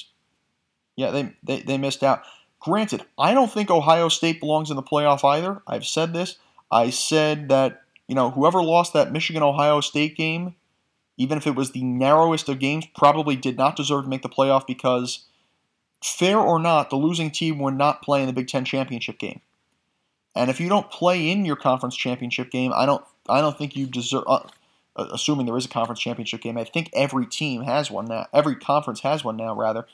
[0.95, 2.23] yeah, they, they, they missed out.
[2.59, 5.61] Granted, I don't think Ohio State belongs in the playoff either.
[5.65, 6.37] I've said this.
[6.69, 10.55] I said that, you know, whoever lost that Michigan Ohio State game
[11.19, 14.29] even if it was the narrowest of games, probably did not deserve to make the
[14.29, 15.25] playoff because,
[16.01, 19.41] fair or not, the losing team would not play in the Big Ten championship game.
[20.35, 23.75] And if you don't play in your conference championship game, I don't, I don't think
[23.75, 24.23] you deserve.
[24.27, 24.47] Uh,
[24.95, 28.27] assuming there is a conference championship game, I think every team has one now.
[28.33, 29.85] Every conference has one now, rather.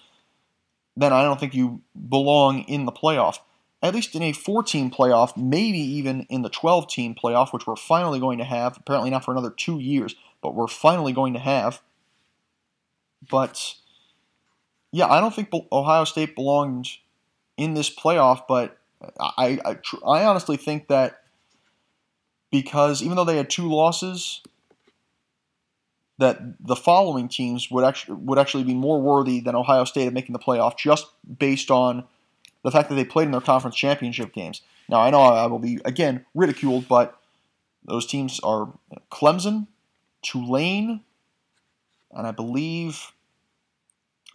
[0.98, 3.40] Then I don't think you belong in the playoff.
[3.82, 8.20] At least in a four-team playoff, maybe even in the 12-team playoff, which we're finally
[8.20, 8.78] going to have.
[8.78, 10.16] Apparently not for another two years
[10.46, 11.82] but we're finally going to have.
[13.28, 13.74] But
[14.92, 16.88] yeah, I don't think Ohio State belonged
[17.58, 18.78] in this playoff, but
[19.20, 21.22] I, I, I honestly think that
[22.52, 24.42] because even though they had two losses,
[26.18, 30.14] that the following teams would actually would actually be more worthy than Ohio State of
[30.14, 31.08] making the playoff just
[31.40, 32.06] based on
[32.64, 34.62] the fact that they played in their conference championship games.
[34.88, 37.20] Now I know I will be again ridiculed, but
[37.84, 38.70] those teams are
[39.12, 39.68] Clemson,
[40.22, 41.02] Tulane,
[42.12, 43.12] and I believe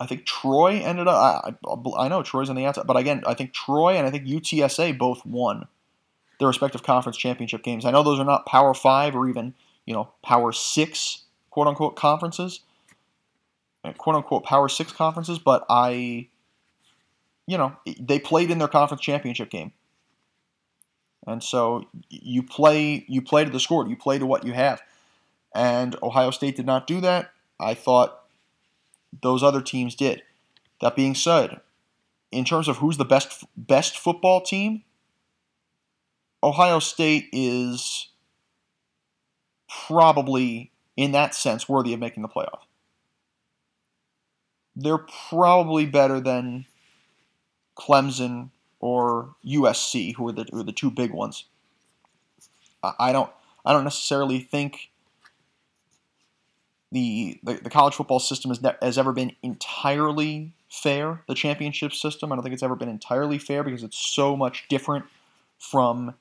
[0.01, 1.45] I think Troy ended up.
[1.45, 1.55] I,
[1.99, 4.97] I, know Troy's on the outside, but again, I think Troy and I think UTSA
[4.97, 5.69] both won
[6.39, 7.85] their respective conference championship games.
[7.85, 11.97] I know those are not Power Five or even you know Power Six quote unquote
[11.97, 12.61] conferences,
[13.85, 16.29] eh, quote unquote Power Six conferences, but I,
[17.47, 19.73] you know, they played in their conference championship game,
[21.27, 24.81] and so you play you play to the score, you play to what you have
[25.55, 27.33] and Ohio State did not do that.
[27.59, 28.20] I thought
[29.23, 30.23] those other teams did.
[30.81, 31.61] That being said,
[32.33, 34.83] in terms of who's the best best football team,
[36.43, 38.09] Ohio State is
[39.87, 42.61] probably in that sense worthy of making the playoff.
[44.75, 46.67] They're probably better than
[47.77, 51.45] Clemson or USC, who are the, who are the two big ones.
[52.83, 53.31] I don't
[53.65, 54.90] I don't necessarily think
[56.93, 61.93] the, the, the college football system has, ne- has ever been entirely fair, the championship
[61.93, 62.33] system.
[62.33, 65.05] I don't think it's ever been entirely fair because it's so much different
[65.59, 66.15] from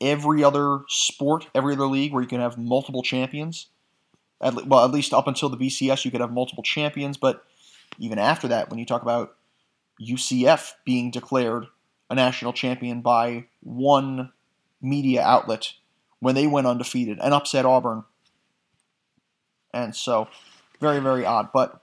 [0.00, 3.66] every other sport, every other league where you can have multiple champions.
[4.40, 7.44] At, le- well, at least up until the BCS, you could have multiple champions, but
[7.98, 9.36] even after that, when you talk about
[10.00, 11.66] UCF being declared
[12.10, 14.32] a national champion by one
[14.80, 15.72] media outlet
[16.20, 18.04] when they went undefeated and upset Auburn.
[19.76, 20.28] And so,
[20.80, 21.50] very, very odd.
[21.52, 21.82] But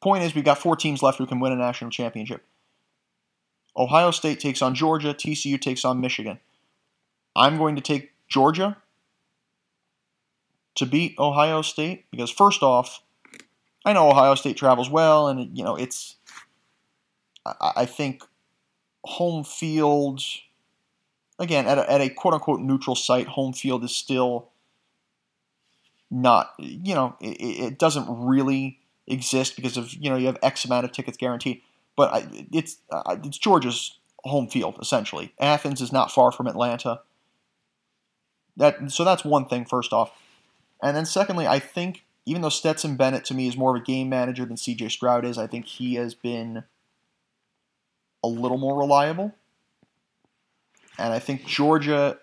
[0.00, 2.44] point is, we've got four teams left who can win a national championship.
[3.76, 6.38] Ohio State takes on Georgia, TCU takes on Michigan.
[7.36, 8.76] I'm going to take Georgia
[10.76, 13.02] to beat Ohio State because, first off,
[13.84, 16.16] I know Ohio State travels well, and you know it's.
[17.44, 18.22] I, I think
[19.04, 20.22] home field
[21.38, 24.50] again, at a, at a quote unquote neutral site, home field is still
[26.10, 30.64] not, you know, it, it doesn't really exist because of, you know, you have X
[30.64, 31.62] amount of tickets guaranteed.
[31.96, 35.32] But it's, uh, it's Georgia's home field, essentially.
[35.40, 37.00] Athens is not far from Atlanta.
[38.56, 40.12] That, so that's one thing, first off.
[40.82, 43.84] And then secondly, I think even though Stetson Bennett to me is more of a
[43.84, 46.64] game manager than CJ Stroud is, I think he has been
[48.22, 49.34] a little more reliable
[50.98, 52.18] and I think Georgia,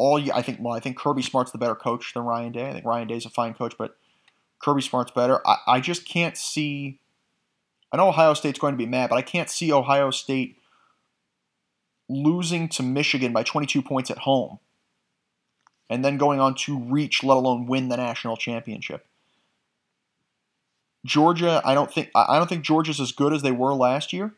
[0.00, 2.70] all I think well, I think Kirby Smart's the better coach than Ryan Day.
[2.70, 3.96] I think Ryan Day's a fine coach, but
[4.58, 5.46] Kirby Smart's better.
[5.46, 7.00] I, I just can't see.
[7.92, 10.56] I know Ohio State's going to be mad, but I can't see Ohio State
[12.08, 14.58] losing to Michigan by 22 points at home
[15.90, 19.06] and then going on to reach, let alone win the national championship.
[21.04, 24.34] Georgia, I don't think I don't think Georgia's as good as they were last year.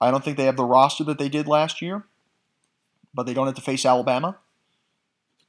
[0.00, 2.06] I don't think they have the roster that they did last year,
[3.14, 4.38] but they don't have to face Alabama.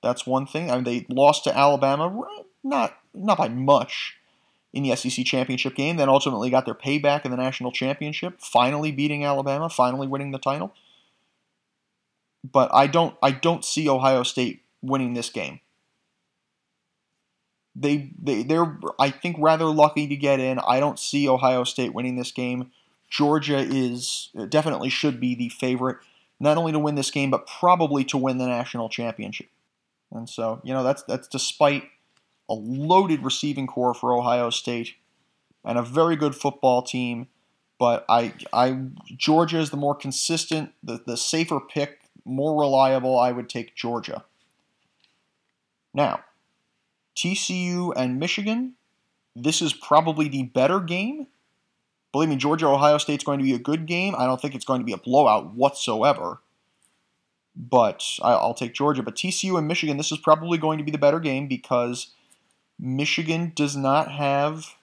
[0.02, 0.70] That's one thing.
[0.70, 2.22] I mean, they lost to Alabama,
[2.64, 4.18] not not by much,
[4.74, 5.98] in the SEC championship game.
[5.98, 10.40] Then ultimately got their payback in the national championship, finally beating Alabama, finally winning the
[10.40, 10.74] title.
[12.44, 15.62] But I don't I don't see Ohio State winning this game.
[17.76, 20.60] They they they're I think rather lucky to get in.
[20.60, 22.72] I don't see Ohio State winning this game.
[23.10, 25.98] Georgia is definitely should be the favorite,
[26.44, 29.48] not only to win this game, but probably to win the national championship.
[30.12, 31.86] And so, you know, that's that's despite
[32.50, 34.96] a loaded receiving corps for Ohio State
[35.64, 37.28] and a very good football team.
[37.80, 38.78] But I, I
[39.16, 43.18] Georgia is the more consistent, the, the safer pick, more reliable.
[43.18, 44.24] I would take Georgia.
[45.94, 46.24] Now,
[47.16, 48.76] TCU and Michigan.
[49.36, 51.28] This is probably the better game
[52.14, 54.16] Believe me, Georgia Ohio State's going to be a good game.
[54.18, 56.40] I don't think it's going to be a blowout whatsoever.
[57.56, 59.04] But I'll take Georgia.
[59.04, 62.12] But TCU and Michigan, this is probably going to be the better game because
[62.80, 64.76] Michigan does not have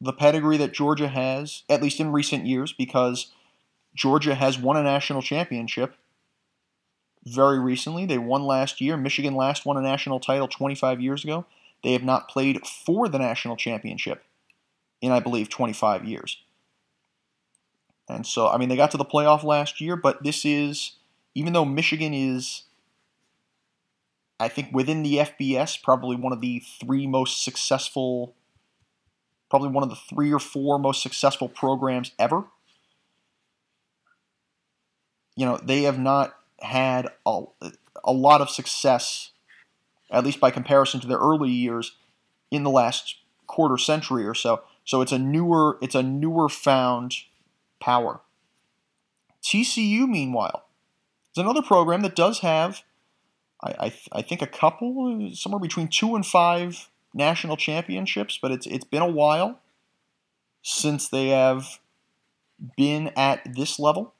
[0.00, 3.32] the pedigree that Georgia has, at least in recent years, because
[3.94, 5.96] Georgia has won a national championship
[7.26, 8.06] very recently.
[8.06, 8.96] They won last year.
[8.96, 11.46] Michigan last won a national title 25 years ago.
[11.82, 14.22] They have not played for the national championship
[15.00, 16.38] in, I believe, 25 years.
[18.10, 20.92] And so, I mean, they got to the playoff last year, but this is,
[21.34, 22.64] even though Michigan is,
[24.38, 28.34] I think, within the FBS, probably one of the three most successful,
[29.48, 32.44] probably one of the three or four most successful programs ever.
[35.36, 37.44] You know, they have not had a,
[38.04, 39.30] a lot of success,
[40.10, 41.96] at least by comparison to their early years,
[42.50, 44.62] in the last quarter century or so.
[44.84, 47.14] So it's a newer, it's a newer found
[47.80, 48.20] power.
[49.42, 50.64] TCU, meanwhile,
[51.34, 52.82] is another program that does have,
[53.62, 58.66] I, I, I, think, a couple, somewhere between two and five national championships, but it's
[58.66, 59.60] it's been a while
[60.62, 61.80] since they have
[62.76, 64.14] been at this level.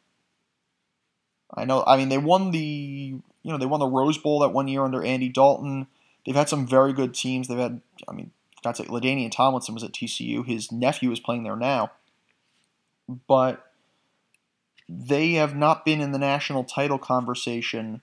[1.52, 1.84] I know.
[1.86, 4.84] I mean, they won the you know they won the Rose Bowl that one year
[4.84, 5.86] under Andy Dalton.
[6.24, 7.48] They've had some very good teams.
[7.48, 7.80] They've had.
[8.08, 8.30] I mean,
[8.62, 10.46] got to LaDainian Tomlinson was at TCU.
[10.46, 11.92] His nephew is playing there now
[13.26, 13.72] but
[14.88, 18.00] they have not been in the national title conversation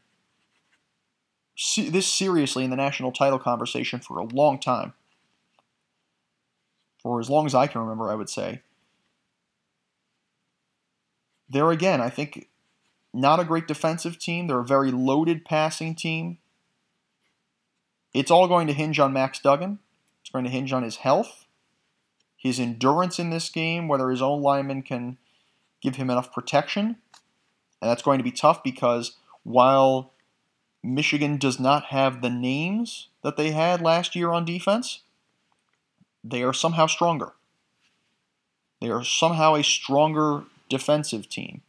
[1.76, 4.94] this seriously in the national title conversation for a long time.
[7.02, 8.62] For as long as I can remember, I would say.
[11.50, 12.48] There again, I think
[13.12, 14.46] not a great defensive team.
[14.46, 16.38] They're a very loaded passing team.
[18.14, 19.80] It's all going to hinge on Max Duggan.
[20.22, 21.47] It's going to hinge on his health
[22.38, 25.18] his endurance in this game, whether his own linemen can
[25.82, 26.98] give him enough protection.
[27.82, 30.14] And that's going to be tough because while
[30.84, 35.02] Michigan does not have the names that they had last year on defense,
[36.24, 37.34] they are somehow stronger.
[38.80, 41.62] They are somehow a stronger defensive team.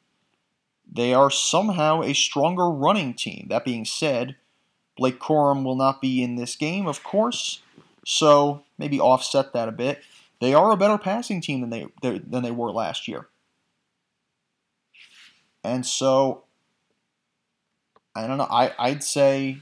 [0.90, 3.46] They are somehow a stronger running team.
[3.48, 4.36] That being said,
[4.96, 7.60] Blake Corum will not be in this game, of course,
[8.04, 10.02] so maybe offset that a bit.
[10.40, 13.28] They are a better passing team than they than they were last year.
[15.64, 16.44] And so
[18.14, 18.48] I don't know.
[18.50, 19.58] I, I'd say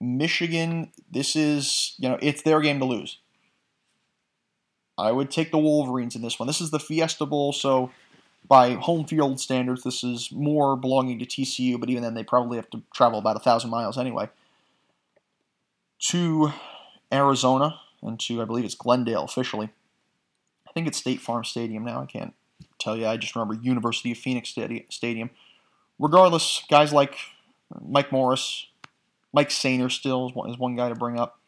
[0.00, 3.18] Michigan, this is, you know, it's their game to lose.
[4.98, 6.48] I would take the Wolverines in this one.
[6.48, 7.90] This is the Fiesta Bowl, so
[8.48, 12.56] by home field standards, this is more belonging to TCU, but even then, they probably
[12.56, 14.28] have to travel about a thousand miles anyway.
[16.08, 16.52] To
[17.12, 19.70] Arizona and to, I believe it's Glendale officially.
[20.68, 22.02] I think it's State Farm Stadium now.
[22.02, 22.34] I can't
[22.78, 23.06] tell you.
[23.06, 24.54] I just remember University of Phoenix
[24.88, 25.30] Stadium.
[25.98, 27.16] Regardless, guys like
[27.80, 28.66] Mike Morris,
[29.32, 31.38] Mike Sainristil is one, guy to bring up.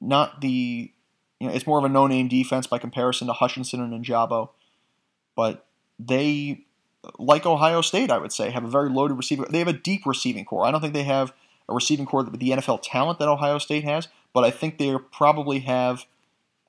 [0.00, 0.92] Not the,
[1.40, 4.50] you know, it's more of a no-name defense by comparison to Hutchinson and Ojabo,
[5.34, 5.66] but
[5.98, 6.64] they,
[7.18, 9.46] like Ohio State, I would say, have a very loaded receiver.
[9.48, 10.66] They have a deep receiving corps.
[10.66, 11.32] I don't think they have
[11.68, 14.94] a receiving corps with the NFL talent that Ohio State has, but I think they
[15.12, 16.04] probably have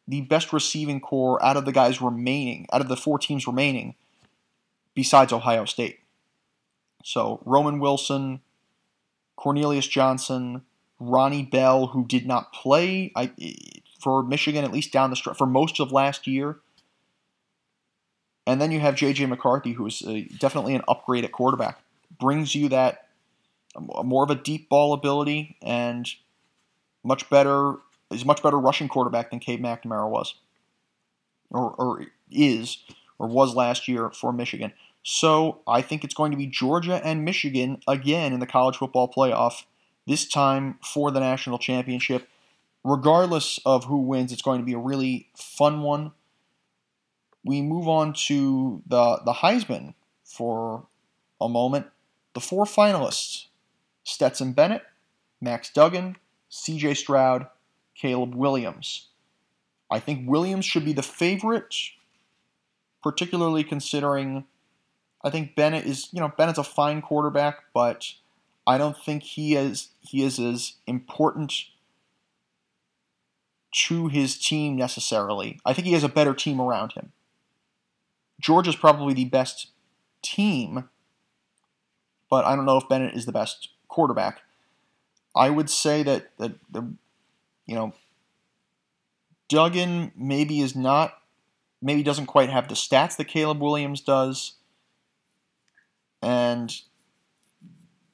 [0.08, 3.96] the best receiving corps out of the guys remaining, out of the four teams remaining,
[4.94, 6.00] besides Ohio State.
[7.04, 8.42] So Roman Wilson,
[9.36, 10.62] Cornelius Johnson,
[11.00, 13.32] Ronnie Bell, who did not play I,
[14.00, 16.60] for Michigan at least down the stretch for most of last year.
[18.48, 19.26] And then you have J.J.
[19.26, 21.80] McCarthy, who is uh, definitely an upgrade at quarterback.
[22.20, 23.08] Brings you that
[23.80, 26.08] more of a deep ball ability and
[27.06, 27.78] much better
[28.10, 30.36] He's a much better rushing quarterback than Cade McNamara was,
[31.50, 32.78] or, or is,
[33.18, 34.74] or was last year for Michigan.
[35.04, 39.12] So I think it's going to be Georgia and Michigan again in the college football
[39.12, 39.64] playoff,
[40.08, 42.28] this time for the national championship.
[42.84, 46.12] Regardless of who wins, it's going to be a really fun one.
[47.44, 50.86] We move on to the, the Heisman for
[51.42, 51.88] a moment.
[52.34, 53.48] The four finalists
[54.04, 54.84] Stetson Bennett,
[55.42, 56.18] Max Duggan,
[56.56, 57.48] CJ Stroud,
[57.96, 59.10] Caleb Williams.
[59.92, 61.76] I think Williams should be the favorite,
[63.04, 64.46] particularly considering
[65.24, 68.14] I think Bennett is, you know, Bennett's a fine quarterback, but
[68.66, 71.54] I don't think he is he is as important
[73.88, 75.60] to his team necessarily.
[75.66, 77.12] I think he has a better team around him.
[78.40, 79.72] Georgia's probably the best
[80.22, 80.90] team,
[82.30, 84.42] but I don't know if Bennett is the best quarterback.
[85.36, 86.94] I would say that, that the
[87.66, 87.94] you know,
[89.50, 91.20] Duggan maybe is not,
[91.82, 94.54] maybe doesn't quite have the stats that Caleb Williams does.
[96.22, 96.74] And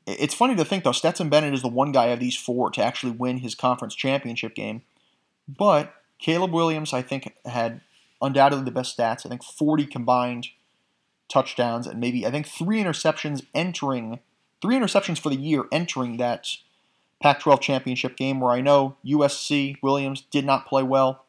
[0.05, 2.83] it's funny to think, though, Stetson Bennett is the one guy of these four to
[2.83, 4.81] actually win his conference championship game.
[5.47, 7.81] But Caleb Williams, I think, had
[8.21, 9.25] undoubtedly the best stats.
[9.25, 10.49] I think 40 combined
[11.29, 14.19] touchdowns and maybe, I think, three interceptions entering,
[14.61, 16.47] three interceptions for the year entering that
[17.21, 21.25] Pac 12 championship game where I know USC Williams did not play well,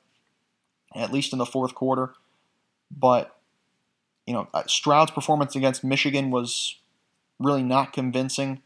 [0.94, 2.14] at least in the fourth quarter.
[2.90, 3.36] But,
[4.26, 6.76] you know, uh, Stroud's performance against Michigan was
[7.38, 8.62] really not convincing,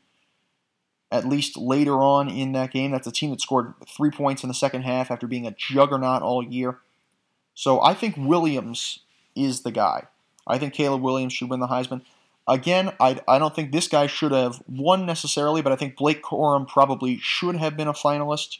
[1.10, 2.92] at least later on in that game.
[2.92, 6.22] That's a team that scored three points in the second half after being a juggernaut
[6.22, 6.78] all year.
[7.54, 9.00] So I think Williams
[9.34, 10.04] is the guy.
[10.46, 12.02] I think Caleb Williams should win the Heisman.
[12.48, 16.22] Again, I, I don't think this guy should have won necessarily, but I think Blake
[16.22, 18.58] Corum probably should have been a finalist,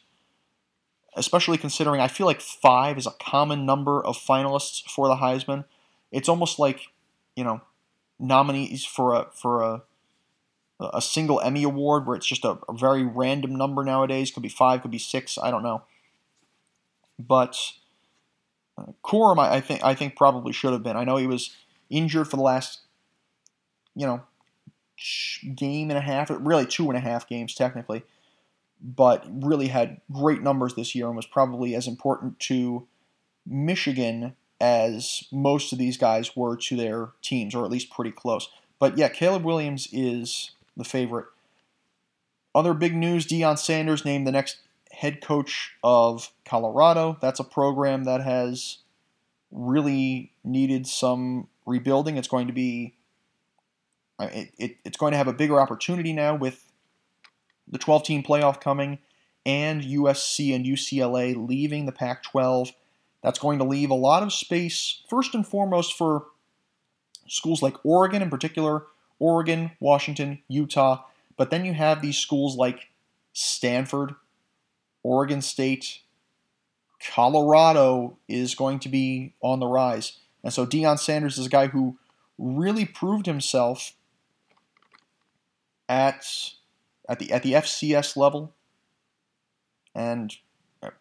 [1.15, 5.65] especially considering I feel like five is a common number of finalists for the Heisman.
[6.11, 6.89] It's almost like,
[7.37, 7.61] you know,
[8.19, 9.83] nominees for a for a
[10.81, 14.31] a single Emmy award where it's just a, a very random number nowadays.
[14.31, 15.83] Could be five, could be six, I don't know.
[17.19, 17.57] But
[18.77, 20.97] uh, Corum, I, I think I think probably should have been.
[20.97, 21.55] I know he was
[21.89, 22.81] injured for the last
[23.97, 24.23] you know,
[25.55, 28.05] game and a half, really two and a half games technically,
[28.81, 32.87] but really had great numbers this year and was probably as important to
[33.45, 38.49] Michigan as most of these guys were to their teams, or at least pretty close.
[38.79, 41.27] But yeah, Caleb Williams is the favorite.
[42.55, 44.59] Other big news Deion Sanders named the next
[44.93, 47.19] head coach of Colorado.
[47.21, 48.79] That's a program that has
[49.51, 52.17] really needed some rebuilding.
[52.17, 52.95] It's going to be
[54.21, 56.65] it, it, it's going to have a bigger opportunity now with
[57.69, 58.99] the 12 team playoff coming
[59.45, 62.73] and USC and UCLA leaving the Pac 12.
[63.23, 66.27] That's going to leave a lot of space, first and foremost, for
[67.27, 68.85] schools like Oregon in particular,
[69.19, 71.05] Oregon, Washington, Utah.
[71.37, 72.89] But then you have these schools like
[73.33, 74.15] Stanford,
[75.03, 76.01] Oregon State,
[77.15, 80.19] Colorado is going to be on the rise.
[80.43, 81.99] And so Deion Sanders is a guy who
[82.39, 83.93] really proved himself
[85.89, 86.25] at
[87.09, 88.55] at the at the FCS level
[89.95, 90.37] and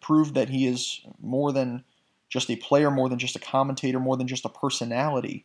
[0.00, 1.84] proved that he is more than
[2.28, 5.44] just a player, more than just a commentator, more than just a personality.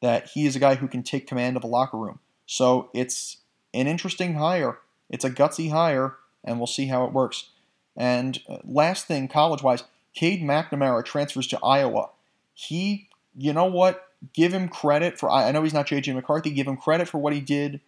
[0.00, 2.20] That he is a guy who can take command of a locker room.
[2.46, 3.38] So it's
[3.74, 4.78] an interesting hire.
[5.10, 7.50] It's a gutsy hire, and we'll see how it works.
[7.96, 9.84] And uh, last thing, college wise,
[10.14, 12.10] Cade McNamara transfers to Iowa.
[12.54, 14.08] He, you know what?
[14.32, 15.30] Give him credit for.
[15.30, 16.50] I know he's not JJ McCarthy.
[16.50, 17.80] Give him credit for what he did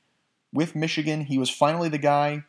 [0.52, 1.22] with Michigan.
[1.22, 2.44] He was finally the guy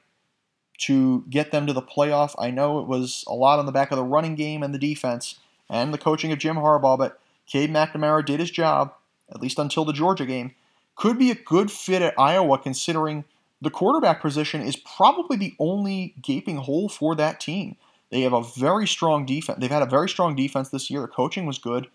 [0.80, 2.36] to get them to the playoff.
[2.38, 4.80] I know it was a lot on the back of the running game and the
[4.80, 5.40] defense
[5.70, 8.94] and the coaching of Jim Harbaugh, but Cade McNamara did his job,
[9.34, 10.54] at least until the Georgia game.
[10.96, 13.26] Could be a good fit at Iowa considering
[13.62, 17.78] the quarterback position is probably the only gaping hole for that team.
[18.12, 19.60] They have a very strong defense.
[19.60, 21.02] They've had a very strong defense this year.
[21.02, 21.88] The coaching was good.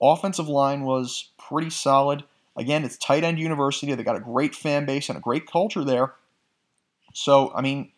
[0.00, 2.24] Offensive line was pretty solid.
[2.56, 3.94] Again, it's tight end university.
[3.94, 6.14] They got a great fan base and a great culture there.
[7.12, 7.92] So, I mean,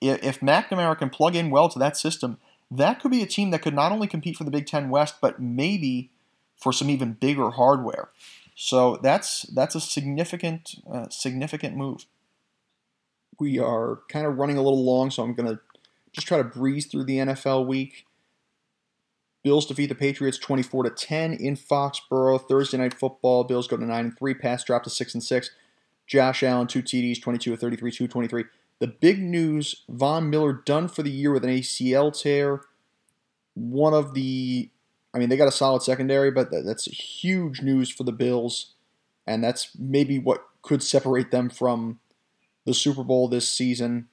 [0.00, 2.38] if, if McNamara can plug in well to that system,
[2.70, 5.16] that could be a team that could not only compete for the Big Ten West,
[5.20, 6.10] but maybe
[6.56, 8.10] for some even bigger hardware.
[8.54, 12.06] So that's that's a significant uh, significant move.
[13.38, 15.60] We are kind of running a little long, so I'm going to
[16.12, 18.05] just try to breeze through the NFL week.
[19.46, 22.48] Bills defeat the Patriots 24 to 10 in Foxborough.
[22.48, 23.44] Thursday night football.
[23.44, 24.34] Bills go to 9 and 3.
[24.34, 25.50] Pats drop to 6 and 6.
[26.08, 28.44] Josh Allen, two TDs, 22 of 33, 223.
[28.80, 32.62] The big news Von Miller done for the year with an ACL tear.
[33.54, 34.68] One of the,
[35.14, 38.74] I mean, they got a solid secondary, but that's huge news for the Bills.
[39.28, 42.00] And that's maybe what could separate them from
[42.64, 44.08] the Super Bowl this season.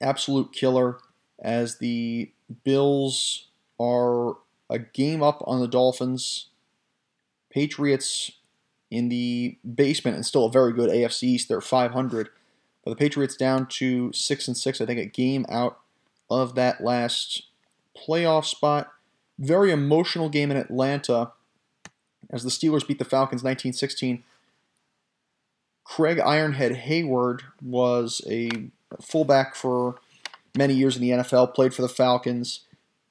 [0.00, 0.98] Absolute killer
[1.42, 2.30] as the
[2.62, 3.47] Bills
[3.78, 4.36] are
[4.70, 6.46] a game up on the Dolphins.
[7.50, 8.32] Patriots
[8.90, 11.48] in the basement and still a very good AFC East.
[11.48, 12.28] They're 500.
[12.84, 15.78] But the Patriots down to 6 and 6, I think a game out
[16.30, 17.42] of that last
[17.96, 18.92] playoff spot.
[19.38, 21.32] Very emotional game in Atlanta
[22.30, 24.24] as the Steelers beat the Falcons 1916.
[25.84, 28.50] Craig Ironhead Heyward was a
[29.00, 29.96] fullback for
[30.56, 32.60] many years in the NFL, played for the Falcons,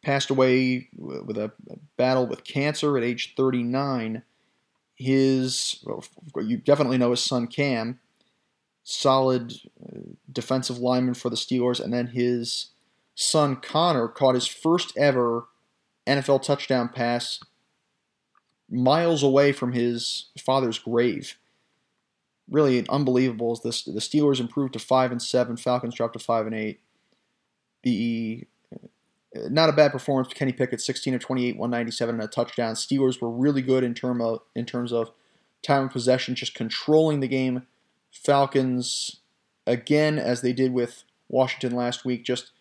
[0.08, 1.52] passed away with a
[1.98, 4.24] battle with cancer at age 39.
[4.96, 6.02] His, well,
[6.42, 8.00] you definitely know his son Cam,
[8.86, 9.52] solid
[9.84, 10.00] uh,
[10.32, 12.70] defensive lineman for the Steelers, and then his
[13.16, 15.48] son Connor caught his first ever
[16.08, 17.42] NFL touchdown pass
[18.70, 21.38] miles away from his father's grave.
[22.50, 23.52] Really unbelievable.
[23.52, 26.80] As this the Steelers improved to five and seven, Falcons dropped to five and eight.
[27.84, 28.48] The
[29.36, 30.34] not a bad performance.
[30.34, 32.76] Kenny Pickett, 16 of 28, 197 and a touchdown.
[32.76, 35.12] Steelers were really good in term of in terms of
[35.64, 37.64] time of possession, just controlling the game.
[38.12, 39.18] Falcons,
[39.66, 42.52] again, as they did with Washington last week, just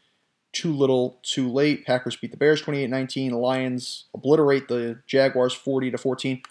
[0.53, 1.85] too little, too late.
[1.85, 3.33] Packers beat the Bears 28-19.
[3.33, 6.43] Lions obliterate the Jaguars 40 to 14.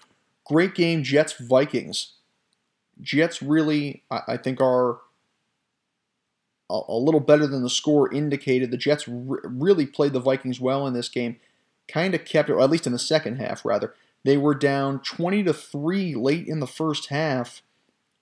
[0.45, 2.13] Great game, Jets Vikings.
[3.01, 4.99] Jets really, I think, are
[6.70, 8.72] a, little better than the score indicated.
[8.72, 11.38] The Jets really played the Vikings well in this game.
[11.88, 13.93] Kind of kept it, or at least in the second half, rather.
[14.24, 17.61] They were down 20 to 3 late in the first half.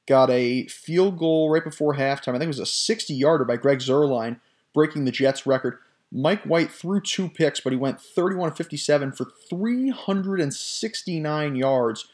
[0.05, 2.35] Got a field goal right before halftime.
[2.35, 4.41] I think it was a 60 yarder by Greg Zuerlein,
[4.73, 5.77] breaking the Jets record.
[6.11, 12.07] Mike White threw two picks, but he went 31 57 for 369 yards.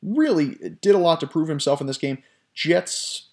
[0.00, 2.22] Really did a lot to prove himself in this game.
[2.54, 3.30] Jets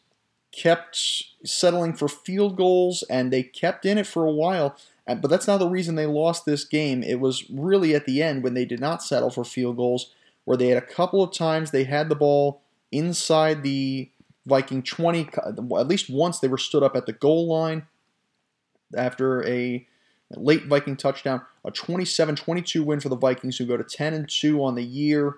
[0.51, 4.75] kept settling for field goals and they kept in it for a while.
[5.07, 7.01] But that's not the reason they lost this game.
[7.01, 10.11] It was really at the end when they did not settle for field goals,
[10.45, 14.09] where they had a couple of times they had the ball inside the
[14.45, 15.29] Viking 20.
[15.35, 17.87] Uh, at least once they were stood up at the goal line
[18.95, 19.87] after a
[20.31, 21.41] late Viking touchdown.
[21.65, 24.83] A 27 22 win for the Vikings, who go to 10 and 2 on the
[24.83, 25.35] year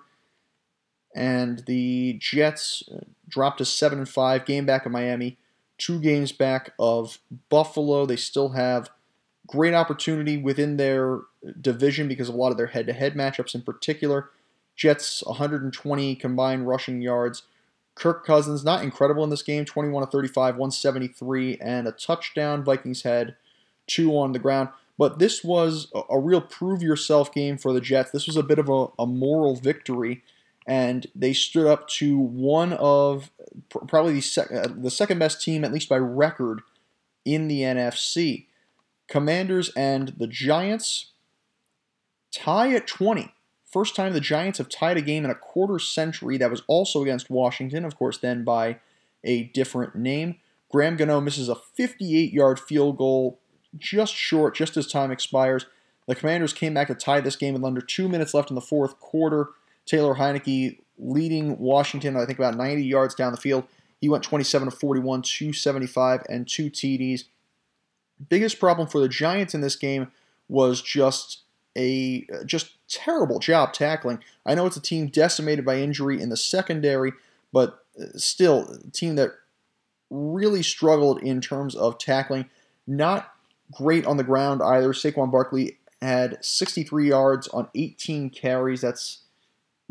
[1.14, 4.44] and the Jets uh, dropped to seven and five.
[4.44, 5.38] Game back of Miami,
[5.78, 8.06] two games back of Buffalo.
[8.06, 8.90] They still have
[9.46, 11.20] great opportunity within their
[11.60, 13.54] division because a lot of their head-to-head matchups.
[13.54, 14.30] In particular,
[14.76, 17.42] Jets 120 combined rushing yards.
[17.94, 22.64] Kirk Cousins not incredible in this game, 21 to 35, 173, and a touchdown.
[22.64, 23.36] Vikings had
[23.86, 24.70] two on the ground.
[24.98, 28.10] But this was a, a real prove yourself game for the Jets.
[28.10, 30.22] This was a bit of a, a moral victory,
[30.66, 33.30] and they stood up to one of
[33.88, 36.60] probably the, sec- uh, the second best team, at least by record,
[37.24, 38.46] in the NFC.
[39.08, 41.12] Commanders and the Giants
[42.32, 43.32] tie at 20.
[43.64, 46.36] First time the Giants have tied a game in a quarter century.
[46.38, 48.78] That was also against Washington, of course, then by
[49.24, 50.36] a different name.
[50.70, 53.38] Graham Gano misses a 58 yard field goal
[53.78, 55.66] just short, just as time expires.
[56.06, 58.60] The Commanders came back to tie this game with under two minutes left in the
[58.60, 59.50] fourth quarter.
[59.92, 63.64] Taylor Heinicke leading Washington, I think, about 90 yards down the field.
[64.00, 67.24] He went 27 to 41, 275, and two TDs.
[68.30, 70.10] Biggest problem for the Giants in this game
[70.48, 71.42] was just
[71.76, 74.20] a just terrible job tackling.
[74.46, 77.12] I know it's a team decimated by injury in the secondary,
[77.52, 79.32] but uh, still a team that
[80.08, 82.46] really struggled in terms of tackling.
[82.86, 83.30] Not
[83.70, 84.94] great on the ground either.
[84.94, 88.80] Saquon Barkley had 63 yards on 18 carries.
[88.80, 89.18] That's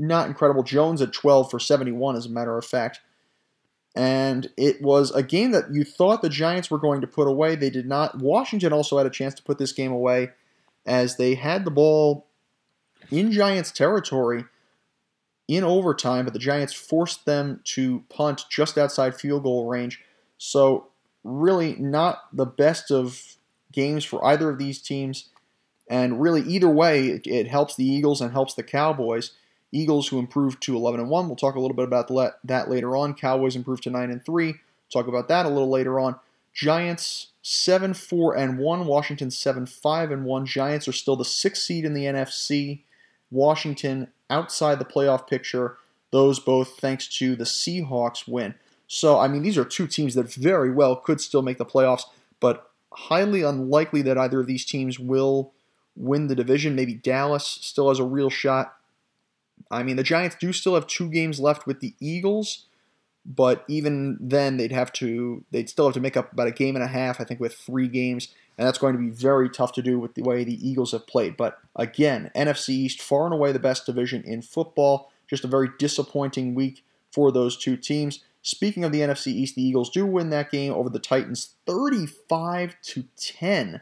[0.02, 0.64] not incredible.
[0.64, 3.00] Jones at 12 for 71, as a matter of fact.
[3.96, 7.56] And it was a game that you thought the Giants were going to put away.
[7.56, 8.20] They did not.
[8.20, 10.32] Washington also had a chance to put this game away
[10.86, 12.28] as they had the ball
[13.12, 14.46] in Giants territory
[15.48, 20.02] in overtime, but the Giants forced them to punt just outside field goal range.
[20.38, 20.88] So,
[21.24, 23.36] really, not the best of
[23.72, 25.30] games for either of these teams.
[25.90, 29.32] And really, either way, it, helps the Eagles and helps the Cowboys.
[29.72, 31.28] Eagles, who improved to 11 and 1.
[31.28, 32.08] We'll talk a little bit about
[32.44, 33.14] that later on.
[33.14, 34.56] Cowboys improved to 9 and 3.
[34.92, 36.20] Talk about that a little later on.
[36.54, 38.86] Giants 7 4 and 1.
[38.86, 40.46] Washington 7 5 and 1.
[40.46, 42.82] Giants are still the sixth seed in the NFC.
[43.32, 45.78] Washington outside the playoff picture.
[46.12, 48.56] Those both thanks to the Seahawks win.
[48.88, 52.04] So, I mean, these are two teams that very well could still make the playoffs,
[52.42, 55.54] but highly unlikely that either of these teams will
[55.96, 56.76] win the division.
[56.76, 58.76] Maybe Dallas still has a real shot.
[59.72, 62.66] I mean, the Giants do still have two games left with the Eagles,
[63.26, 66.76] but even then, they'd have to they'd still have to make up about a game
[66.76, 69.74] and a half, I think, with three games, and that's going to be very tough
[69.74, 71.38] to do with the way the Eagles have played.
[71.38, 75.12] But again, NFC East far and away the best division in football.
[75.28, 78.24] Just a very disappointing week for those two teams.
[78.42, 82.76] Speaking of the NFC East, the Eagles do win that game over the Titans 35
[82.82, 83.82] to 10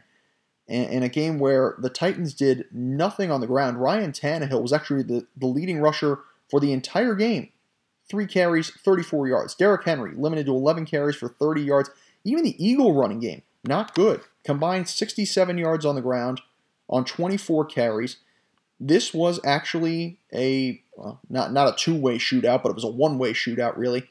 [0.70, 3.80] in a game where the Titans did nothing on the ground.
[3.80, 7.50] Ryan Tannehill was actually the, the leading rusher for the entire game.
[8.08, 9.54] Three carries, 34 yards.
[9.54, 11.90] Derrick Henry limited to 11 carries for 30 yards.
[12.24, 14.22] Even the Eagle running game, not good.
[14.44, 16.40] Combined 67 yards on the ground
[16.88, 18.16] on 24 carries.
[18.78, 23.32] This was actually a well, not not a two-way shootout, but it was a one-way
[23.32, 24.08] shootout really.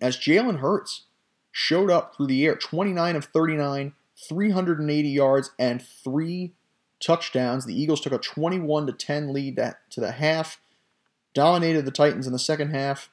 [0.00, 1.04] As Jalen Hurts
[1.50, 3.92] showed up through the air, 29 of 39,
[4.28, 6.52] 380 yards, and three
[7.00, 7.64] touchdowns.
[7.64, 10.60] The Eagles took a 21 to 10 lead to the half,
[11.34, 13.10] dominated the Titans in the second half,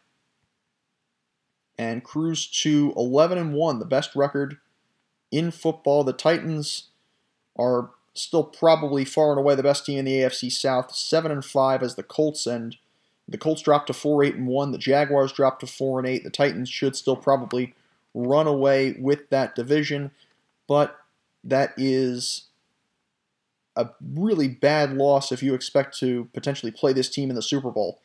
[1.78, 4.58] and cruised to 11 and 1, the best record
[5.32, 6.04] in football.
[6.04, 6.90] The Titans
[7.58, 11.46] are still probably far and away the best team in the AFC South, 7 and
[11.46, 12.76] 5 as the Colts and
[13.28, 16.24] the Colts dropped to 4 8 and 1, the Jaguars dropped to 4 and 8.
[16.24, 17.76] The Titans should still probably
[18.16, 20.10] run away with that division
[20.70, 20.99] but
[21.44, 22.48] that is
[23.76, 27.72] a really bad loss if you expect to potentially play this team in the Super
[27.72, 28.02] Bowl.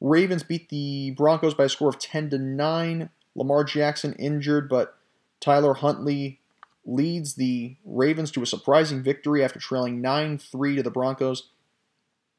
[0.00, 3.10] Ravens beat the Broncos by a score of 10 to 9.
[3.34, 4.96] Lamar Jackson injured, but
[5.40, 6.40] Tyler Huntley
[6.84, 11.50] leads the Ravens to a surprising victory after trailing 9 3 to the Broncos.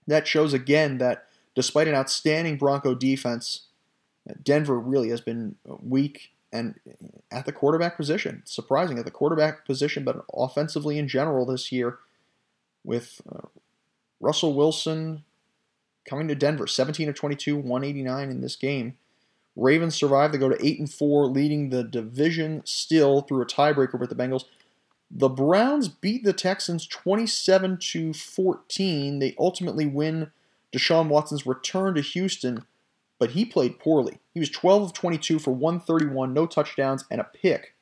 [0.07, 3.67] That shows again that despite an outstanding Bronco defense,
[4.43, 6.79] Denver really has been weak and
[7.31, 8.41] at the quarterback position.
[8.45, 11.99] Surprising at the quarterback position, but offensively in general this year,
[12.83, 13.47] with uh,
[14.19, 15.23] Russell Wilson
[16.07, 18.97] coming to Denver, 17 of 22, 189 in this game.
[19.55, 20.31] Ravens survive.
[20.31, 24.15] They go to 8 and 4, leading the division still through a tiebreaker with the
[24.15, 24.45] Bengals.
[25.11, 29.19] The Browns beat the Texans 27 to 14.
[29.19, 30.31] They ultimately win
[30.71, 32.65] Deshaun Watson's return to Houston
[33.19, 34.19] but he played poorly.
[34.33, 37.75] He was 12 of 22 for 131, no touchdowns, and a pick.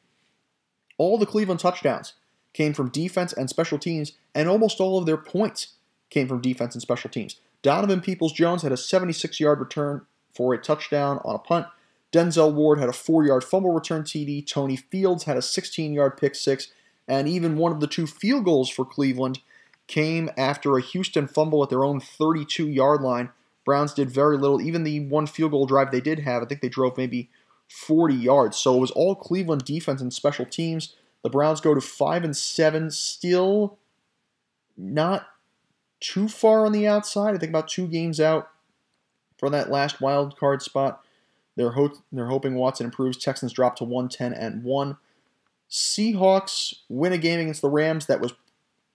[0.97, 2.13] All the Cleveland touchdowns
[2.53, 5.75] came from defense and special teams, and almost all of their points
[6.09, 7.39] came from defense and special teams.
[7.61, 10.01] Donovan Peoples Jones had a 76 yard return
[10.33, 11.67] for a touchdown on a punt.
[12.11, 14.45] Denzel Ward had a four yard fumble return TD.
[14.47, 16.69] Tony Fields had a 16 yard pick six.
[17.07, 19.39] And even one of the two field goals for Cleveland
[19.87, 23.29] came after a Houston fumble at their own 32 yard line
[23.67, 24.61] Browns did very little.
[24.61, 27.29] Even the one field goal drive they did have, I think they drove maybe
[27.69, 28.55] 40 yards.
[28.55, 30.95] So it was all Cleveland defense and special teams.
[31.21, 33.77] The Browns go to five and seven, still
[34.77, 35.27] not
[35.99, 37.35] too far on the outside.
[37.35, 38.47] I think about two games out
[39.37, 41.03] for that last wild card spot.
[41.57, 43.17] They're ho- they're hoping Watson improves.
[43.17, 44.95] Texans drop to 110 and 1.
[45.69, 48.33] Seahawks win a game against the Rams that was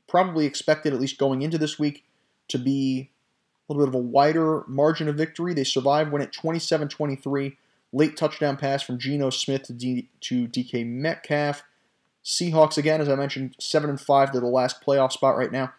[0.09, 2.07] probably expected, at least going into this week,
[2.49, 3.11] to be
[3.73, 5.55] little bit of a wider margin of victory.
[5.55, 7.57] They survived, win at 27 23.
[7.95, 11.63] Late touchdown pass from Geno Smith to, D- to DK Metcalf.
[12.25, 14.33] Seahawks, again, as I mentioned, 7 and 5.
[14.33, 15.73] They're the last playoff spot right now.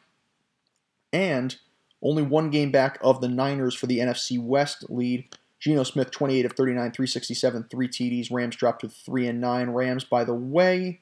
[1.12, 1.56] And
[2.02, 5.26] only one game back of the Niners for the NFC West lead.
[5.60, 8.32] Geno Smith, 28 of 39, 367, three TDs.
[8.32, 9.70] Rams dropped to 3 and 9.
[9.70, 11.00] Rams, by the way,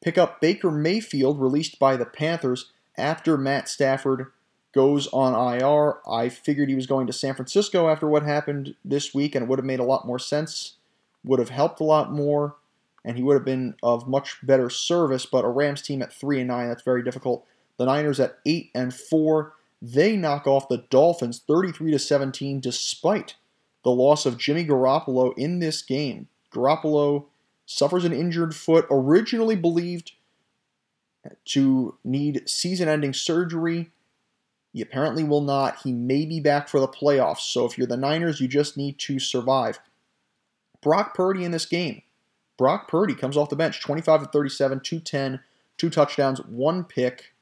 [0.00, 4.30] pick up Baker Mayfield, released by the Panthers after Matt Stafford
[4.76, 6.00] goes on IR.
[6.06, 9.48] I figured he was going to San Francisco after what happened this week, and it
[9.48, 10.74] would have made a lot more sense,
[11.24, 12.56] would have helped a lot more,
[13.02, 15.24] and he would have been of much better service.
[15.24, 17.46] But a Rams team at 3 and 9, that's very difficult.
[17.78, 23.36] The Niners at 8 and 4, they knock off the Dolphins 33 to 17 despite
[23.82, 26.28] the loss of Jimmy Garoppolo in this game.
[26.52, 27.24] Garoppolo
[27.64, 30.12] suffers an injured foot, originally believed
[31.46, 33.90] to need season ending surgery.
[34.76, 35.78] He apparently will not.
[35.84, 37.50] He may be back for the playoffs.
[37.50, 39.78] So if you're the Niners, you just need to survive.
[40.82, 42.02] Brock Purdy in this game.
[42.58, 45.40] Brock Purdy comes off the bench 25 of 37, 210,
[45.78, 47.32] two touchdowns, one pick.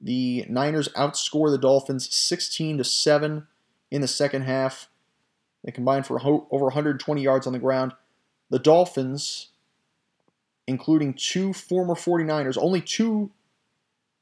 [0.00, 3.48] The Niners outscore the Dolphins 16 to 7
[3.90, 4.88] in the second half.
[5.64, 7.92] They combined for over 120 yards on the ground.
[8.50, 9.48] The Dolphins,
[10.68, 13.32] including two former 49ers, only two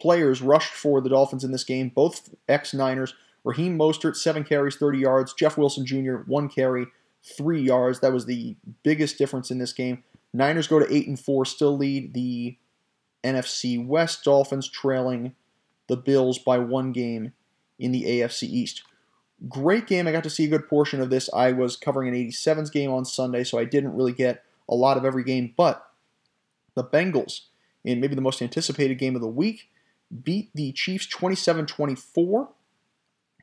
[0.01, 3.15] players rushed for the Dolphins in this game, both ex Niners.
[3.45, 5.35] Raheem Mostert, seven carries, 30 yards.
[5.35, 6.87] Jeff Wilson Jr., one carry,
[7.23, 8.01] three yards.
[8.01, 10.03] That was the biggest difference in this game.
[10.33, 12.57] Niners go to 8 and 4, still lead the
[13.23, 14.25] NFC West.
[14.25, 15.35] Dolphins trailing
[15.89, 17.33] the Bills by one game
[17.79, 18.83] in the AFC East.
[19.49, 20.07] Great game.
[20.07, 21.29] I got to see a good portion of this.
[21.35, 24.97] I was covering an 87s game on Sunday, so I didn't really get a lot
[24.97, 25.53] of every game.
[25.57, 25.87] But
[26.75, 27.43] the Bengals,
[27.85, 29.69] in maybe the most anticipated game of the week,
[30.23, 32.49] beat the Chiefs 27 24.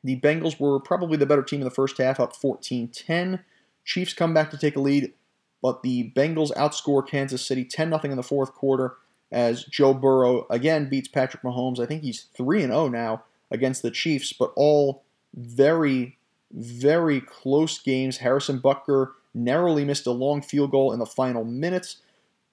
[0.04, 3.44] The Bengals were probably the better team in the first half, up 14 10.
[3.84, 5.12] Chiefs come back to take a lead,
[5.60, 8.96] but the Bengals outscore Kansas City 10 0 in the fourth quarter
[9.30, 11.80] as Joe Burrow again beats Patrick Mahomes.
[11.80, 15.04] I think he's 3 0 now against the Chiefs, but all
[15.34, 16.18] very,
[16.52, 18.18] very close games.
[18.18, 21.98] Harrison Butker narrowly missed a long field goal in the final minutes.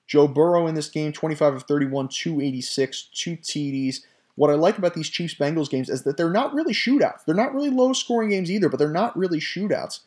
[0.10, 4.02] Joe Burrow in this game, 25 of 31, 286, two TDs.
[4.34, 7.26] What I like about these Chiefs Bengals games is that they're not really shootouts.
[7.26, 10.00] They're not really low scoring games either, but they're not really shootouts.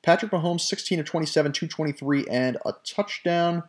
[0.00, 3.64] Patrick Mahomes, 16 of 27, 223, and a touchdown.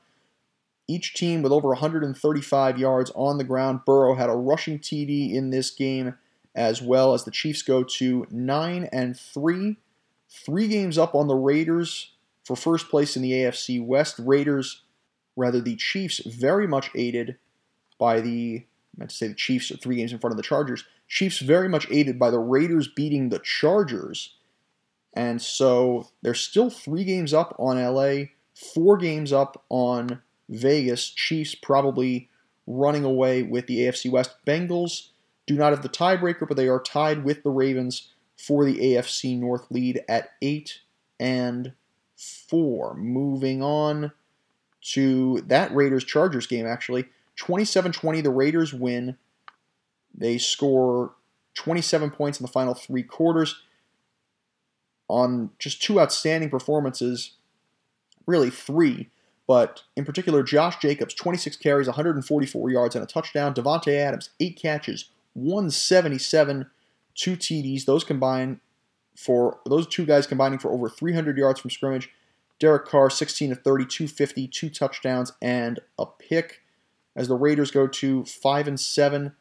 [0.87, 3.81] Each team with over 135 yards on the ground.
[3.83, 6.15] Burrow had a rushing TD in this game
[6.53, 9.77] as well as the Chiefs go to 9 and 3,
[10.29, 12.11] three games up on the Raiders
[12.43, 14.19] for first place in the AFC West.
[14.19, 14.83] Raiders,
[15.35, 17.37] rather the Chiefs, very much aided
[17.97, 18.65] by the
[18.95, 20.83] I meant to say the Chiefs three games in front of the Chargers.
[21.07, 24.35] Chiefs very much aided by the Raiders beating the Chargers.
[25.13, 31.09] And so they're still three games up on LA, four games up on Vegas.
[31.09, 32.29] Chiefs probably
[32.67, 34.31] running away with the AFC West.
[34.45, 35.09] Bengals
[35.47, 39.37] do not have the tiebreaker, but they are tied with the Ravens for the AFC
[39.37, 40.79] North lead at 8
[41.19, 41.73] and
[42.17, 42.95] 4.
[42.95, 44.11] Moving on
[44.93, 47.05] to that Raiders Chargers game, actually.
[47.35, 49.17] 27 20, the Raiders win.
[50.13, 51.13] They score
[51.55, 53.61] 27 points in the final three quarters
[55.07, 57.33] on just two outstanding performances,
[58.25, 59.09] really three.
[59.47, 63.53] But in particular, Josh Jacobs, 26 carries, 144 yards, and a touchdown.
[63.53, 66.67] Davante Adams, eight catches, 177,
[67.15, 67.85] two TDs.
[67.85, 68.59] Those combine
[69.17, 72.09] for those two guys combining for over 300 yards from scrimmage.
[72.59, 76.61] Derek Carr, 16 to 30, 250, two touchdowns, and a pick.
[77.15, 79.33] As the Raiders go to five and seven,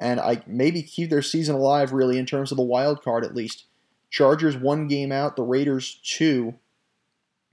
[0.00, 3.34] and I maybe keep their season alive really in terms of the wild card at
[3.34, 3.64] least.
[4.10, 6.54] Chargers one game out, the Raiders two,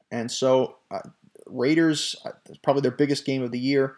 [0.10, 1.00] and so uh,
[1.46, 2.32] Raiders uh,
[2.64, 3.98] probably their biggest game of the year.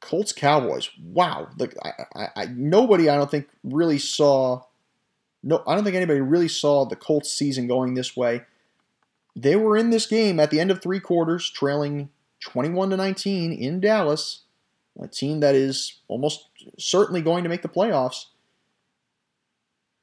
[0.00, 0.90] Colts Cowboys.
[1.00, 4.62] Wow, like I, I, I, nobody I don't think really saw.
[5.44, 8.42] No, I don't think anybody really saw the Colts season going this way.
[9.34, 12.10] They were in this game at the end of three quarters, trailing
[12.40, 14.42] 21 to 19 in Dallas,
[15.00, 16.48] a team that is almost
[16.78, 18.26] certainly going to make the playoffs,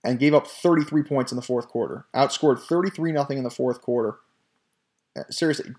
[0.03, 2.05] and gave up 33 points in the fourth quarter.
[2.15, 4.17] Outscored 33 nothing in the fourth quarter.
[5.15, 5.71] Uh, seriously,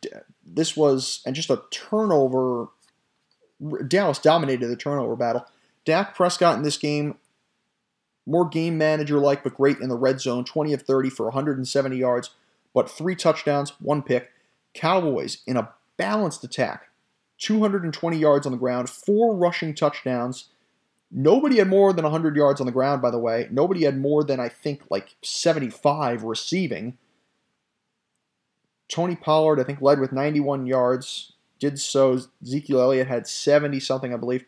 [0.44, 2.68] this was and just a turnover
[3.86, 5.46] Dallas dominated the turnover battle.
[5.84, 7.16] Dak Prescott in this game
[8.26, 11.96] more game manager like, but great in the red zone 20 of 30 for 170
[11.96, 12.30] yards,
[12.74, 14.30] but three touchdowns, one pick.
[14.72, 16.90] Cowboys in a balanced attack
[17.38, 20.50] 220 yards on the ground, four rushing touchdowns.
[21.10, 23.48] Nobody had more than 100 yards on the ground, by the way.
[23.50, 26.98] Nobody had more than, I think, like 75 receiving.
[28.88, 31.32] Tony Pollard, I think, led with 91 yards.
[31.58, 32.20] Did so.
[32.42, 34.44] Ezekiel Elliott had 70 something, I believe.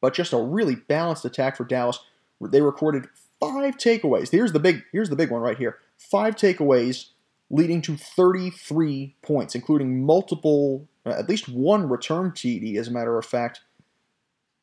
[0.00, 2.00] But just a really balanced attack for Dallas.
[2.40, 3.06] They recorded
[3.40, 4.30] five takeaways.
[4.30, 5.78] Here's the big here's the big one right here.
[5.98, 7.10] Five takeaways
[7.50, 13.18] leading to 33 points, including multiple, uh, at least one return TD, as a matter
[13.18, 13.60] of fact.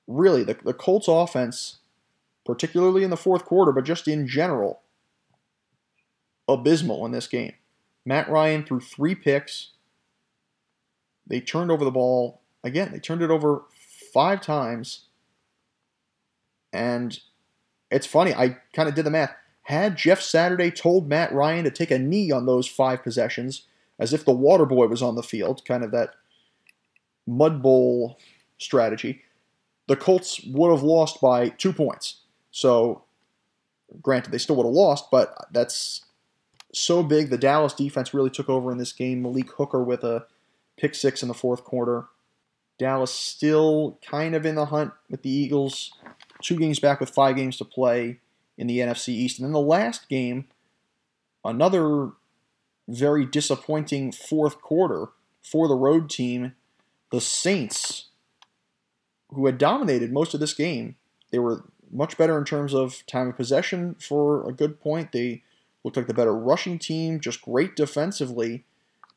[0.08, 1.78] Really, the, the Colts offense,
[2.46, 4.82] particularly in the fourth quarter, but just in general,
[6.48, 7.54] abysmal in this game.
[8.06, 9.70] Matt Ryan threw three picks.
[11.26, 12.42] They turned over the ball.
[12.66, 13.64] Again, they turned it over
[14.14, 15.06] five times.
[16.74, 17.18] And
[17.90, 19.34] it's funny, I kind of did the math.
[19.64, 23.64] Had Jeff Saturday told Matt Ryan to take a knee on those five possessions,
[23.98, 26.16] as if the water boy was on the field, kind of that
[27.26, 28.20] mud bowl
[28.58, 29.22] strategy,
[29.88, 32.22] the Colts would have lost by two points.
[32.52, 33.04] So,
[34.02, 36.06] granted, they still would have lost, but that's
[36.74, 37.30] so big.
[37.30, 39.22] The Dallas defense really took over in this game.
[39.22, 40.26] Malik Hooker with a
[40.78, 42.06] pick six in the fourth quarter.
[42.80, 45.94] Dallas still kind of in the hunt with the Eagles
[46.42, 48.20] two games back with five games to play
[48.58, 49.40] in the NFC East.
[49.40, 50.46] And then the last game,
[51.44, 52.12] another
[52.88, 55.08] very disappointing fourth quarter
[55.42, 56.54] for the road team.
[57.12, 58.10] The Saints,
[59.30, 60.96] who had dominated most of this game,
[61.32, 65.12] they were much better in terms of time of possession for a good point.
[65.12, 65.44] They
[65.84, 68.64] looked like the better rushing team, just great defensively.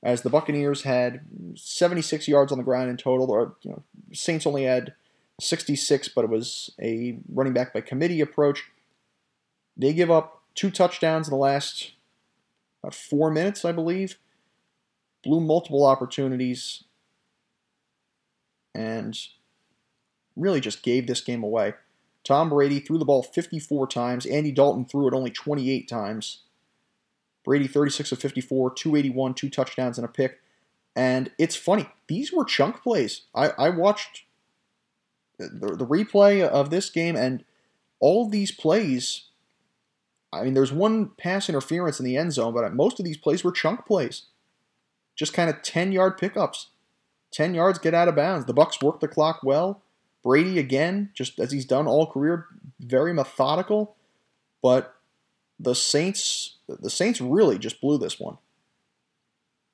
[0.03, 1.23] As the Buccaneers had
[1.55, 3.83] 76 yards on the ground in total, or you know,
[4.13, 4.95] Saints only had
[5.41, 8.65] 66, but it was a running back by committee approach.
[9.77, 11.93] They give up two touchdowns in the last
[12.83, 14.19] about four minutes, I believe.
[15.23, 16.85] Blew multiple opportunities
[18.75, 19.19] and
[20.37, 21.75] really just gave this game away.
[22.23, 24.27] Tom Brady threw the ball 54 times.
[24.27, 26.43] Andy Dalton threw it only 28 times.
[27.45, 30.41] Brady 36 of 54, 281, two touchdowns and a pick.
[30.97, 33.23] And it's funny, these were chunk plays.
[33.35, 34.25] I, I watched
[35.39, 37.45] the, the replay of this game and
[38.01, 39.26] all these plays.
[40.33, 43.45] I mean, there's one pass interference in the end zone, but most of these plays
[43.45, 44.25] were chunk plays,
[45.15, 46.69] just kind of 10 yard pickups.
[47.33, 48.47] 10 yards, get out of bounds.
[48.47, 49.83] The Bucks work the clock well.
[50.23, 52.47] Brady again, just as he's done all career,
[52.81, 53.95] very methodical.
[54.63, 54.95] But
[55.59, 58.39] the Saints, the Saints really just blew this one.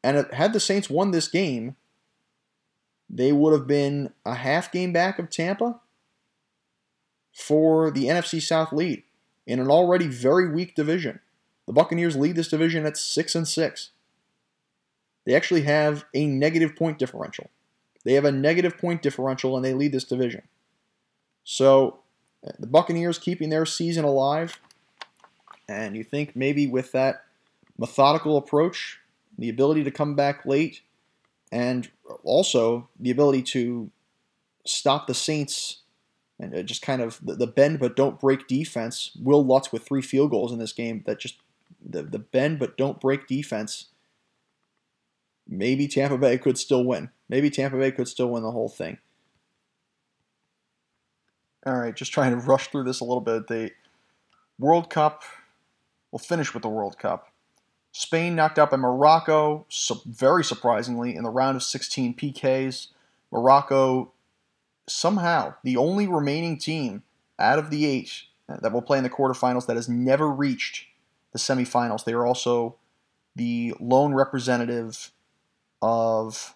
[0.03, 1.77] And had the Saints won this game,
[3.09, 5.81] they would have been a half game back of Tampa
[7.33, 9.05] for the NFC South lead
[9.47, 11.21] in an already very weak division.
[11.67, 13.91] The Buccaneers lead this division at 6 and 6.
[15.25, 17.51] They actually have a negative point differential.
[18.05, 20.43] They have a negative point differential and they lead this division.
[21.45, 22.01] So,
[22.47, 24.61] uh, the Buccaneers keeping their season alive,
[25.69, 27.25] and you think maybe with that
[27.79, 28.99] methodical approach,
[29.39, 30.81] the ability to come back late,
[31.53, 31.89] and
[32.25, 33.91] also the ability to
[34.65, 35.82] stop the Saints
[36.39, 39.13] and just kind of the, the, bend but don't break defense.
[39.21, 41.37] Wil Lutz with three field goals in this game that just
[41.85, 43.87] the, the bend but don't break defense.
[45.49, 47.11] Maybe Tampa Bay could still win.
[47.29, 48.99] Maybe Tampa Bay could still win the whole thing.
[51.65, 53.47] All right, just trying to rush through this a little bit.
[53.47, 53.71] The
[54.59, 55.23] World Cup,
[56.11, 57.29] we'll finish with the World Cup.
[57.93, 59.67] Spain knocked out by Morocco,
[60.07, 62.89] very surprisingly, in the round of 16 PKs.
[63.31, 64.13] Morocco,
[64.89, 67.03] somehow, the only remaining team
[67.39, 70.87] out of the eight that will play in the quarterfinals that has never reached
[71.33, 72.05] the semifinals.
[72.05, 72.77] They are also
[73.35, 75.11] the lone representative
[75.81, 76.55] of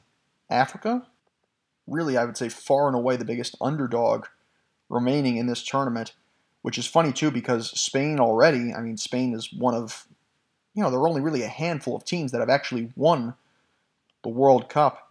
[0.50, 1.06] Africa.
[1.86, 4.26] Really, I would say far and away the biggest underdog
[4.88, 6.12] remaining in this tournament,
[6.62, 10.06] which is funny too because Spain already, I mean, Spain is one of
[10.76, 13.34] you know, there are only really a handful of teams that have actually won
[14.22, 15.05] the World Cup.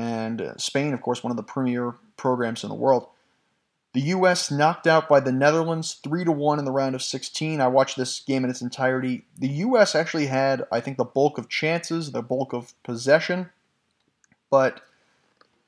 [0.00, 3.08] And Spain, of course, one of the premier programs in the world.
[3.92, 4.50] The U.S.
[4.50, 7.60] knocked out by the Netherlands 3 to 1 in the round of 16.
[7.60, 9.24] I watched this game in its entirety.
[9.36, 9.94] The U.S.
[9.96, 13.50] actually had, I think, the bulk of chances, the bulk of possession,
[14.48, 14.80] but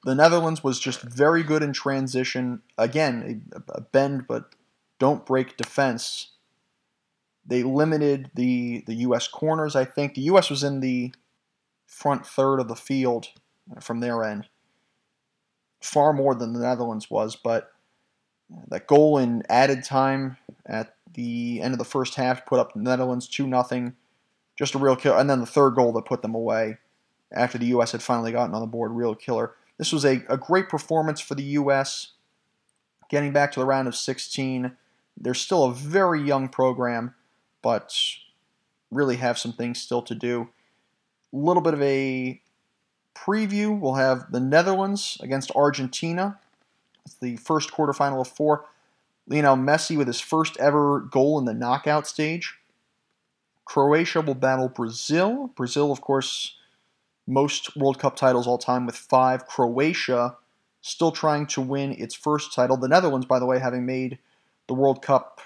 [0.05, 2.63] the Netherlands was just very good in transition.
[2.79, 4.55] Again, a bend but
[5.01, 6.33] don't break defense
[7.45, 9.29] they limited the the U.S.
[9.29, 9.75] corners.
[9.75, 10.51] I think the U.S.
[10.51, 11.13] was in the
[11.87, 13.29] front third of the field
[13.81, 14.49] from their end,
[15.81, 17.37] far more than the Netherlands was.
[17.37, 17.73] But
[18.69, 20.37] That goal in added time
[20.67, 23.93] at the end of the first half put up the Netherlands 2 0.
[24.57, 25.19] Just a real killer.
[25.19, 26.79] And then the third goal that put them away
[27.33, 27.93] after the U.S.
[27.93, 29.55] had finally gotten on the board, real killer.
[29.79, 32.13] This was a, a great performance for the U.S.
[33.09, 34.77] Getting back to the round of 16.
[35.17, 37.15] They're still a very young program,
[37.63, 37.95] but
[38.91, 40.51] really have some things still to do.
[41.33, 42.42] A little bit of a
[43.15, 43.79] preview.
[43.79, 46.39] We'll have the Netherlands against Argentina.
[47.05, 48.67] It's the first quarterfinal of four.
[49.27, 52.55] Lionel Messi with his first ever goal in the knockout stage.
[53.65, 55.51] Croatia will battle Brazil.
[55.55, 56.57] Brazil, of course,
[57.27, 59.47] most World Cup titles all time with five.
[59.47, 60.37] Croatia
[60.81, 62.77] still trying to win its first title.
[62.77, 64.19] The Netherlands, by the way, having made
[64.67, 65.41] the World Cup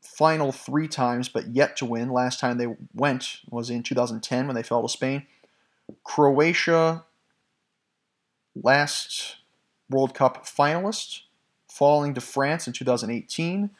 [0.00, 2.10] final three times, but yet to win.
[2.10, 5.26] Last time they went was in 2010 when they fell to Spain.
[6.04, 7.04] Croatia,
[8.54, 9.36] last
[9.88, 11.22] World Cup finalist,
[11.68, 13.70] falling to France in 2018.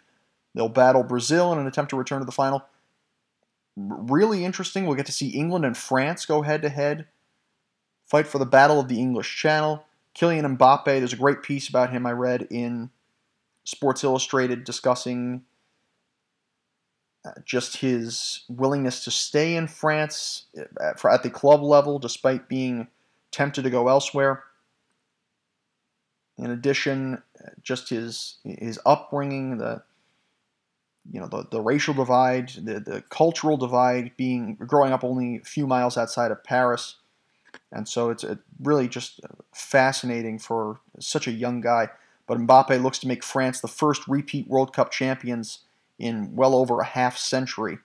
[0.55, 2.65] They'll battle Brazil in an attempt to return to the final.
[3.77, 4.87] Really interesting.
[4.87, 7.07] We'll get to see England and France go head to head,
[8.07, 9.85] fight for the Battle of the English Channel.
[10.15, 12.91] Kylian Mbappe, there's a great piece about him I read in
[13.65, 15.45] Sports Illustrated discussing
[17.25, 22.49] uh, just his willingness to stay in France uh, at, at the club level despite
[22.49, 22.89] being
[23.31, 24.45] tempted to go elsewhere.
[26.39, 29.83] In addition, uh, just his his upbringing, the
[31.13, 35.45] you know the, the racial divide, the, the cultural divide, being growing up only a
[35.45, 36.97] few miles outside of Paris,
[37.71, 39.21] and so it's uh, really just
[39.53, 41.91] fascinating for such a young guy.
[42.27, 45.65] But Mbappe looks to make France the first repeat World Cup champions
[46.01, 47.79] in well over a half century.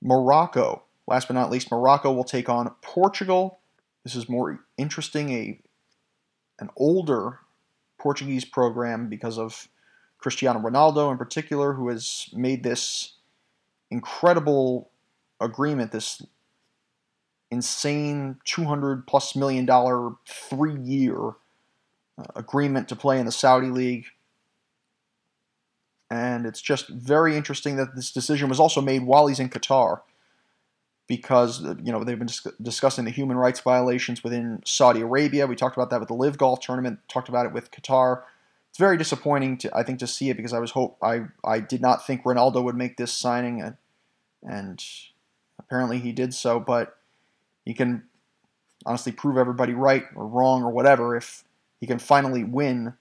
[0.00, 3.58] Morocco, last but not least, Morocco will take on Portugal.
[4.04, 5.60] This is more interesting, a
[6.58, 7.40] an older
[7.98, 9.68] Portuguese program because of
[10.18, 13.14] Cristiano Ronaldo in particular, who has made this
[13.90, 14.90] incredible
[15.40, 16.22] agreement, this
[17.50, 21.16] insane 200 plus million dollar three year
[22.18, 24.06] uh, agreement to play in the Saudi League
[26.10, 30.00] and it's just very interesting that this decision was also made while he's in Qatar
[31.08, 35.46] because uh, you know they've been dis- discussing the human rights violations within Saudi Arabia.
[35.46, 38.22] We talked about that with the LIV Golf tournament, talked about it with Qatar.
[38.70, 41.60] It's very disappointing to I think to see it because I was hope I I
[41.60, 43.76] did not think Ronaldo would make this signing and,
[44.42, 44.84] and
[45.58, 46.96] apparently he did so, but
[47.64, 48.04] he can
[48.84, 51.42] honestly prove everybody right or wrong or whatever if
[51.80, 52.94] he can finally win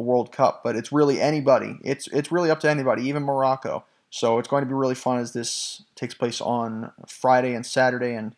[0.00, 1.78] World Cup, but it's really anybody.
[1.82, 3.84] It's it's really up to anybody, even Morocco.
[4.10, 8.14] So it's going to be really fun as this takes place on Friday and Saturday
[8.14, 8.34] and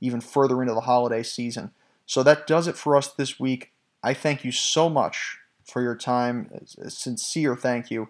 [0.00, 1.72] even further into the holiday season.
[2.06, 3.72] So that does it for us this week.
[4.02, 6.50] I thank you so much for your time.
[6.78, 8.08] A sincere thank you.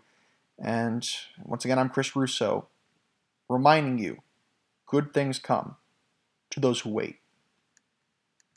[0.59, 1.09] And
[1.45, 2.69] once again, I'm Chris Russo,
[3.49, 4.23] reminding you
[4.87, 5.77] good things come
[6.51, 7.20] to those who wait.